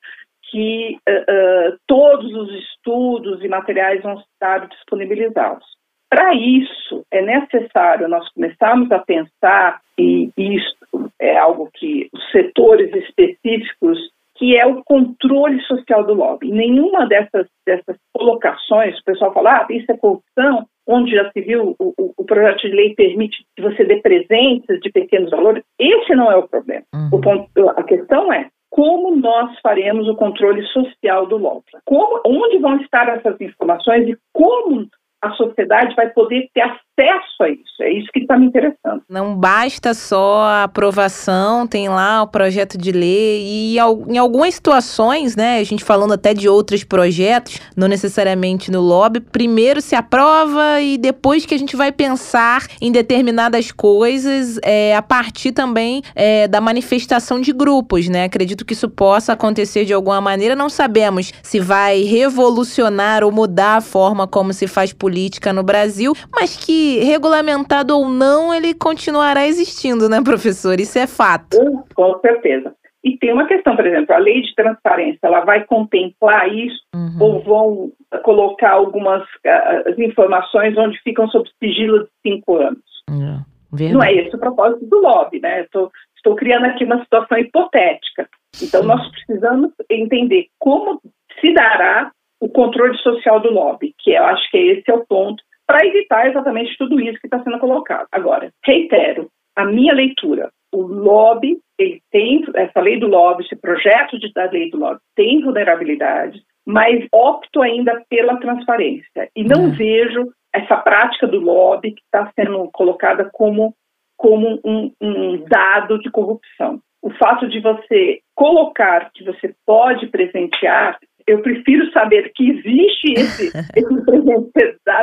[0.48, 5.66] que uh, uh, todos os estudos e materiais vão estar disponibilizados.
[6.08, 12.94] Para isso, é necessário nós começarmos a pensar, e isso é algo que os setores
[12.94, 13.98] específicos
[14.36, 16.50] que é o controle social do lobby.
[16.50, 21.74] Nenhuma dessas, dessas colocações, o pessoal fala, ah, isso é corrupção, onde já se viu
[21.78, 26.14] o, o, o, projeto de lei permite que você dê presentes de pequenos valores, esse
[26.14, 26.84] não é o problema.
[26.94, 27.08] Uhum.
[27.12, 31.64] O ponto, a questão é como nós faremos o controle social do lobby?
[31.84, 34.86] Como, onde vão estar essas informações e como
[35.22, 36.60] a sociedade vai poder ter
[36.96, 37.82] acesso a isso.
[37.82, 39.02] É isso que está me interessando.
[39.08, 43.76] Não basta só a aprovação, tem lá o projeto de lei e
[44.08, 49.20] em algumas situações, né, a gente falando até de outros projetos, não necessariamente no lobby,
[49.20, 55.02] primeiro se aprova e depois que a gente vai pensar em determinadas coisas, é, a
[55.02, 58.24] partir também é, da manifestação de grupos, né?
[58.24, 60.56] Acredito que isso possa acontecer de alguma maneira.
[60.56, 65.62] Não sabemos se vai revolucionar ou mudar a forma como se faz política política no
[65.62, 70.80] Brasil, mas que regulamentado ou não, ele continuará existindo, né, professor?
[70.80, 71.56] Isso é fato.
[71.94, 72.74] Com certeza.
[73.06, 77.18] E tem uma questão, por exemplo, a lei de transparência, ela vai contemplar isso uhum.
[77.20, 77.92] ou vão
[78.24, 82.82] colocar algumas uh, informações onde ficam sob sigilo de cinco anos?
[83.08, 85.62] É, Não é esse o propósito do lobby, né?
[85.62, 88.28] Estou, estou criando aqui uma situação hipotética.
[88.60, 91.00] Então, nós precisamos entender como
[91.40, 92.10] se dará
[92.40, 96.28] o controle social do lobby, que eu acho que esse é o ponto, para evitar
[96.28, 98.06] exatamente tudo isso que está sendo colocado.
[98.12, 104.18] Agora, reitero, a minha leitura, o lobby, ele tem, essa lei do lobby, esse projeto
[104.18, 109.70] de, da lei do lobby tem vulnerabilidades, mas opto ainda pela transparência e não hum.
[109.72, 113.74] vejo essa prática do lobby que está sendo colocada como,
[114.16, 116.80] como um, um dado de corrupção.
[117.02, 123.48] O fato de você colocar que você pode presentear eu prefiro saber que existe esse,
[123.76, 124.52] esse presente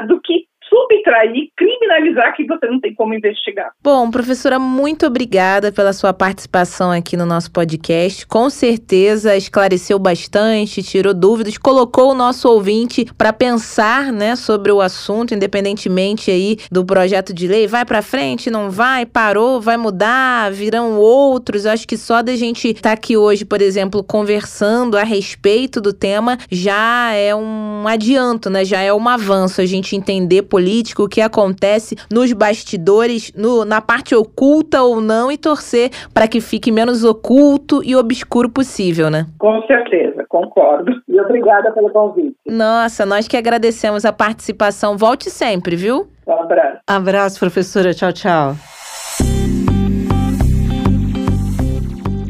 [0.08, 3.72] do que subtrair, criminalizar que você não tem como investigar.
[3.84, 8.26] Bom, professora, muito obrigada pela sua participação aqui no nosso podcast.
[8.26, 14.82] Com certeza esclareceu bastante, tirou dúvidas, colocou o nosso ouvinte para pensar, né, sobre o
[14.82, 17.68] assunto, independentemente aí do projeto de lei.
[17.68, 21.66] Vai para frente, não vai, parou, vai mudar, virão outros.
[21.66, 25.80] Eu acho que só da gente estar tá aqui hoje, por exemplo, conversando a respeito
[25.80, 28.66] do tema, já é um adianto, né?
[28.66, 33.82] Já é um avanço a gente entender político, o que acontece nos bastidores, no, na
[33.82, 39.26] parte oculta ou não, e torcer para que fique menos oculto e obscuro possível, né?
[39.38, 40.94] Com certeza, concordo.
[41.08, 42.36] E obrigada pelo convite.
[42.48, 44.98] Nossa, nós que agradecemos a participação.
[44.98, 46.08] Volte sempre, viu?
[46.26, 46.80] Um abraço.
[46.88, 47.94] Abraço, professora.
[47.94, 48.73] Tchau, tchau.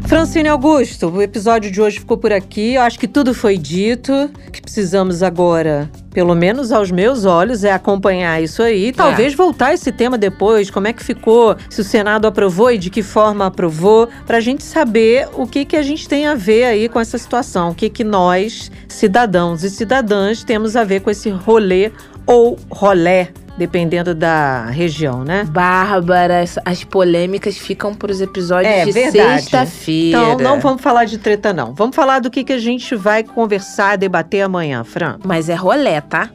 [0.06, 2.76] Francine Augusto, o episódio de hoje ficou por aqui.
[2.76, 4.12] Eu acho que tudo foi dito.
[4.48, 8.92] O que precisamos agora, pelo menos aos meus olhos, é acompanhar isso aí.
[8.92, 9.36] Talvez é.
[9.36, 13.02] voltar esse tema depois, como é que ficou, se o Senado aprovou e de que
[13.02, 16.90] forma aprovou, para a gente saber o que, que a gente tem a ver aí
[16.90, 21.30] com essa situação, o que, que nós, cidadãos e cidadãs, temos a ver com esse
[21.30, 21.92] rolê
[22.28, 25.44] ou rolé dependendo da região, né?
[25.46, 30.18] Bárbara, as polêmicas ficam para os episódios é, de sexta-feira.
[30.18, 31.74] Então, não vamos falar de treta, não.
[31.74, 35.18] Vamos falar do que, que a gente vai conversar, debater amanhã, Fran.
[35.24, 36.30] Mas é rolé, tá?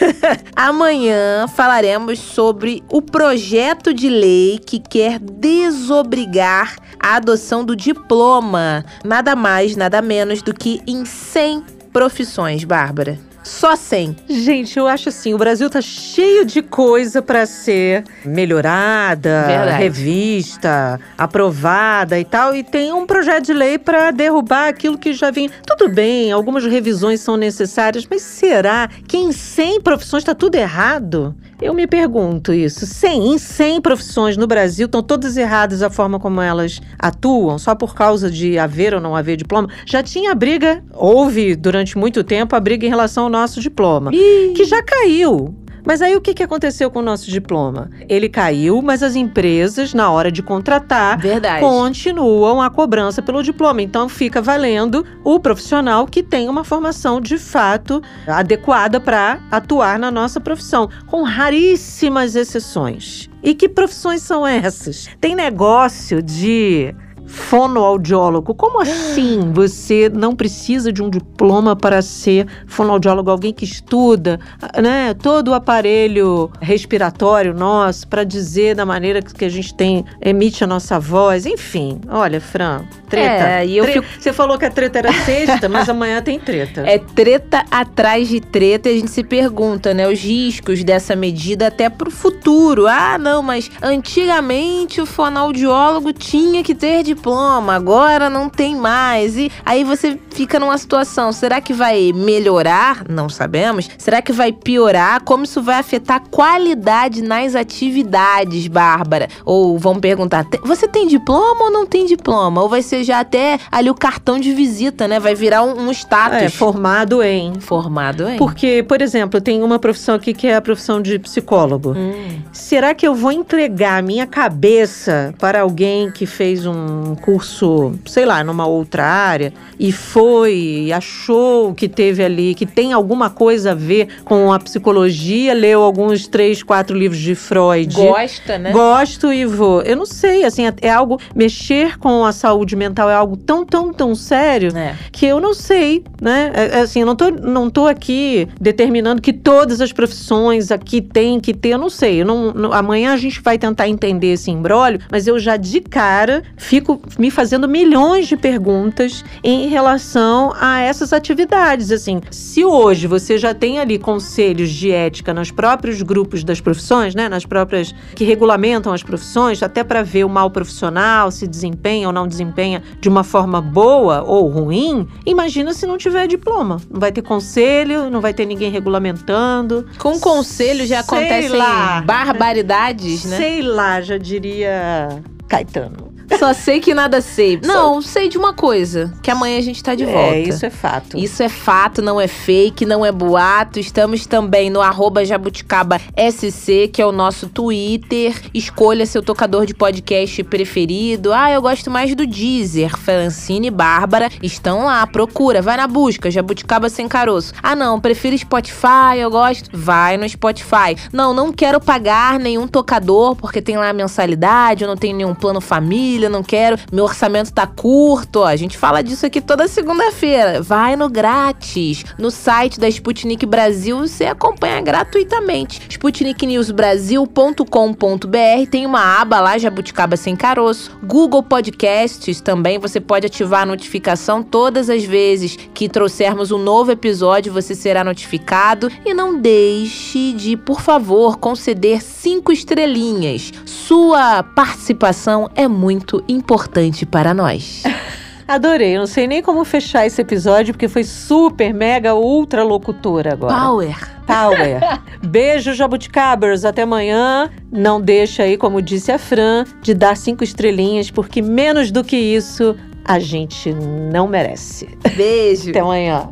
[0.54, 9.34] Amanhã falaremos sobre o projeto de lei que quer desobrigar a adoção do diploma, nada
[9.34, 13.31] mais, nada menos do que em 100 profissões, Bárbara.
[13.42, 14.16] Só 100.
[14.28, 19.82] Gente, eu acho assim, o Brasil tá cheio de coisa para ser melhorada, Verdade.
[19.82, 25.30] revista, aprovada e tal, e tem um projeto de lei para derrubar aquilo que já
[25.30, 25.50] vem.
[25.66, 31.34] Tudo bem, algumas revisões são necessárias, mas será que em 100 profissões tá tudo errado?
[31.60, 32.84] Eu me pergunto isso.
[32.86, 37.72] 100, em 100 profissões no Brasil estão todas erradas a forma como elas atuam, só
[37.74, 39.68] por causa de haver ou não haver diploma.
[39.86, 44.52] Já tinha briga, houve durante muito tempo a briga em relação ao nosso diploma, Ih.
[44.54, 45.54] que já caiu.
[45.84, 47.90] Mas aí o que, que aconteceu com o nosso diploma?
[48.08, 51.60] Ele caiu, mas as empresas, na hora de contratar, Verdade.
[51.60, 53.82] continuam a cobrança pelo diploma.
[53.82, 60.10] Então fica valendo o profissional que tem uma formação de fato adequada para atuar na
[60.10, 63.28] nossa profissão, com raríssimas exceções.
[63.42, 65.08] E que profissões são essas?
[65.20, 66.94] Tem negócio de
[67.26, 68.54] fonoaudiólogo.
[68.54, 73.30] Como assim você não precisa de um diploma para ser fonoaudiólogo?
[73.30, 74.38] Alguém que estuda,
[74.82, 80.64] né, todo o aparelho respiratório nosso para dizer da maneira que a gente tem, emite
[80.64, 81.46] a nossa voz.
[81.46, 83.48] Enfim, olha, Fran, treta.
[83.48, 84.06] É, e eu Tre fico...
[84.18, 86.82] Você falou que a treta era sexta, mas amanhã tem treta.
[86.92, 91.68] É treta atrás de treta e a gente se pergunta, né, os riscos dessa medida
[91.68, 92.86] até para o futuro.
[92.86, 99.36] Ah, não, mas antigamente o fonoaudiólogo tinha que ter diploma agora não tem mais.
[99.36, 103.04] E aí você fica numa situação: será que vai melhorar?
[103.08, 103.88] Não sabemos.
[103.98, 105.22] Será que vai piorar?
[105.22, 109.28] Como isso vai afetar a qualidade nas atividades, Bárbara?
[109.44, 112.62] Ou vão perguntar: você tem diploma ou não tem diploma?
[112.62, 115.20] Ou vai ser já até ali o cartão de visita, né?
[115.20, 116.42] Vai virar um, um status.
[116.42, 117.60] É, formado em.
[117.60, 118.36] Formado em.
[118.36, 121.92] Porque, por exemplo, tem uma profissão aqui que é a profissão de psicólogo.
[121.96, 122.40] Hum.
[122.52, 127.94] Será que eu vou entregar a minha cabeça para alguém que fez um um curso,
[128.06, 133.72] sei lá, numa outra área e foi achou que teve ali, que tem alguma coisa
[133.72, 137.94] a ver com a psicologia, leu alguns três, quatro livros de Freud.
[137.94, 138.70] Gosta, né?
[138.72, 139.82] Gosto e vou.
[139.82, 141.18] Eu não sei, assim, é, é algo.
[141.34, 144.94] Mexer com a saúde mental é algo tão, tão, tão sério É.
[145.10, 146.50] que eu não sei, né?
[146.54, 151.00] É, é assim, eu não tô, não tô aqui determinando que todas as profissões aqui
[151.00, 152.20] têm que ter, eu não sei.
[152.22, 155.80] Eu não, não- amanhã a gente vai tentar entender esse embrólio, mas eu já de
[155.80, 161.90] cara fico me fazendo milhões de perguntas em relação a essas atividades.
[161.90, 167.14] Assim, se hoje você já tem ali conselhos de ética nos próprios grupos das profissões,
[167.14, 167.28] né?
[167.28, 172.12] Nas próprias que regulamentam as profissões, até para ver o mal profissional, se desempenha ou
[172.12, 176.80] não desempenha de uma forma boa ou ruim, imagina se não tiver diploma.
[176.90, 179.86] Não vai ter conselho, não vai ter ninguém regulamentando.
[179.98, 182.02] Com conselho já acontecem lá.
[182.02, 183.36] barbaridades, né?
[183.36, 186.11] Sei lá, já diria Caetano.
[186.38, 187.60] Só sei que nada sei.
[187.62, 190.34] Não, sei de uma coisa, que amanhã a gente tá de volta.
[190.34, 191.18] É, isso é fato.
[191.18, 193.78] Isso é fato, não é fake, não é boato.
[193.78, 198.34] Estamos também no arroba Jabuticaba SC, que é o nosso Twitter.
[198.54, 201.32] Escolha seu tocador de podcast preferido.
[201.32, 202.96] Ah, eu gosto mais do Deezer.
[202.96, 205.06] Francine e Bárbara estão lá.
[205.06, 206.30] Procura, vai na busca.
[206.30, 207.52] Jabuticaba sem caroço.
[207.62, 209.70] Ah, não, prefiro Spotify, eu gosto.
[209.72, 210.96] Vai no Spotify.
[211.12, 215.34] Não, não quero pagar nenhum tocador, porque tem lá a mensalidade, eu não tenho nenhum
[215.34, 216.76] plano família, não quero.
[216.92, 218.42] Meu orçamento tá curto.
[218.42, 220.60] A gente fala disso aqui toda segunda-feira.
[220.62, 222.04] Vai no grátis.
[222.18, 225.80] No site da Sputnik Brasil você acompanha gratuitamente.
[225.88, 230.96] sputniknewsbrasil.com.br tem uma aba lá, Jabuticaba Sem Caroço.
[231.02, 236.90] Google Podcasts também, você pode ativar a notificação todas as vezes que trouxermos um novo
[236.90, 238.90] episódio, você será notificado.
[239.04, 243.52] E não deixe de, por favor, conceder cinco estrelinhas.
[243.64, 245.68] Sua participação é
[246.02, 247.84] muito importante para nós.
[248.46, 248.96] Adorei.
[248.96, 253.54] Eu não sei nem como fechar esse episódio, porque foi super, mega, ultra locutora agora.
[253.54, 253.96] Power!
[254.26, 255.00] Power.
[255.24, 256.64] Beijo, jabuticabers.
[256.64, 257.48] Até amanhã.
[257.70, 262.16] Não deixa aí, como disse a Fran, de dar cinco estrelinhas, porque menos do que
[262.16, 263.72] isso a gente
[264.12, 264.88] não merece.
[265.16, 265.70] Beijo!
[265.70, 266.28] Até amanhã.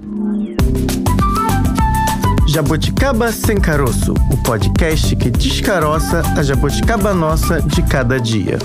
[2.48, 8.58] Jabuticaba Sem Caroço, o podcast que descaroça a jabuticaba nossa de cada dia.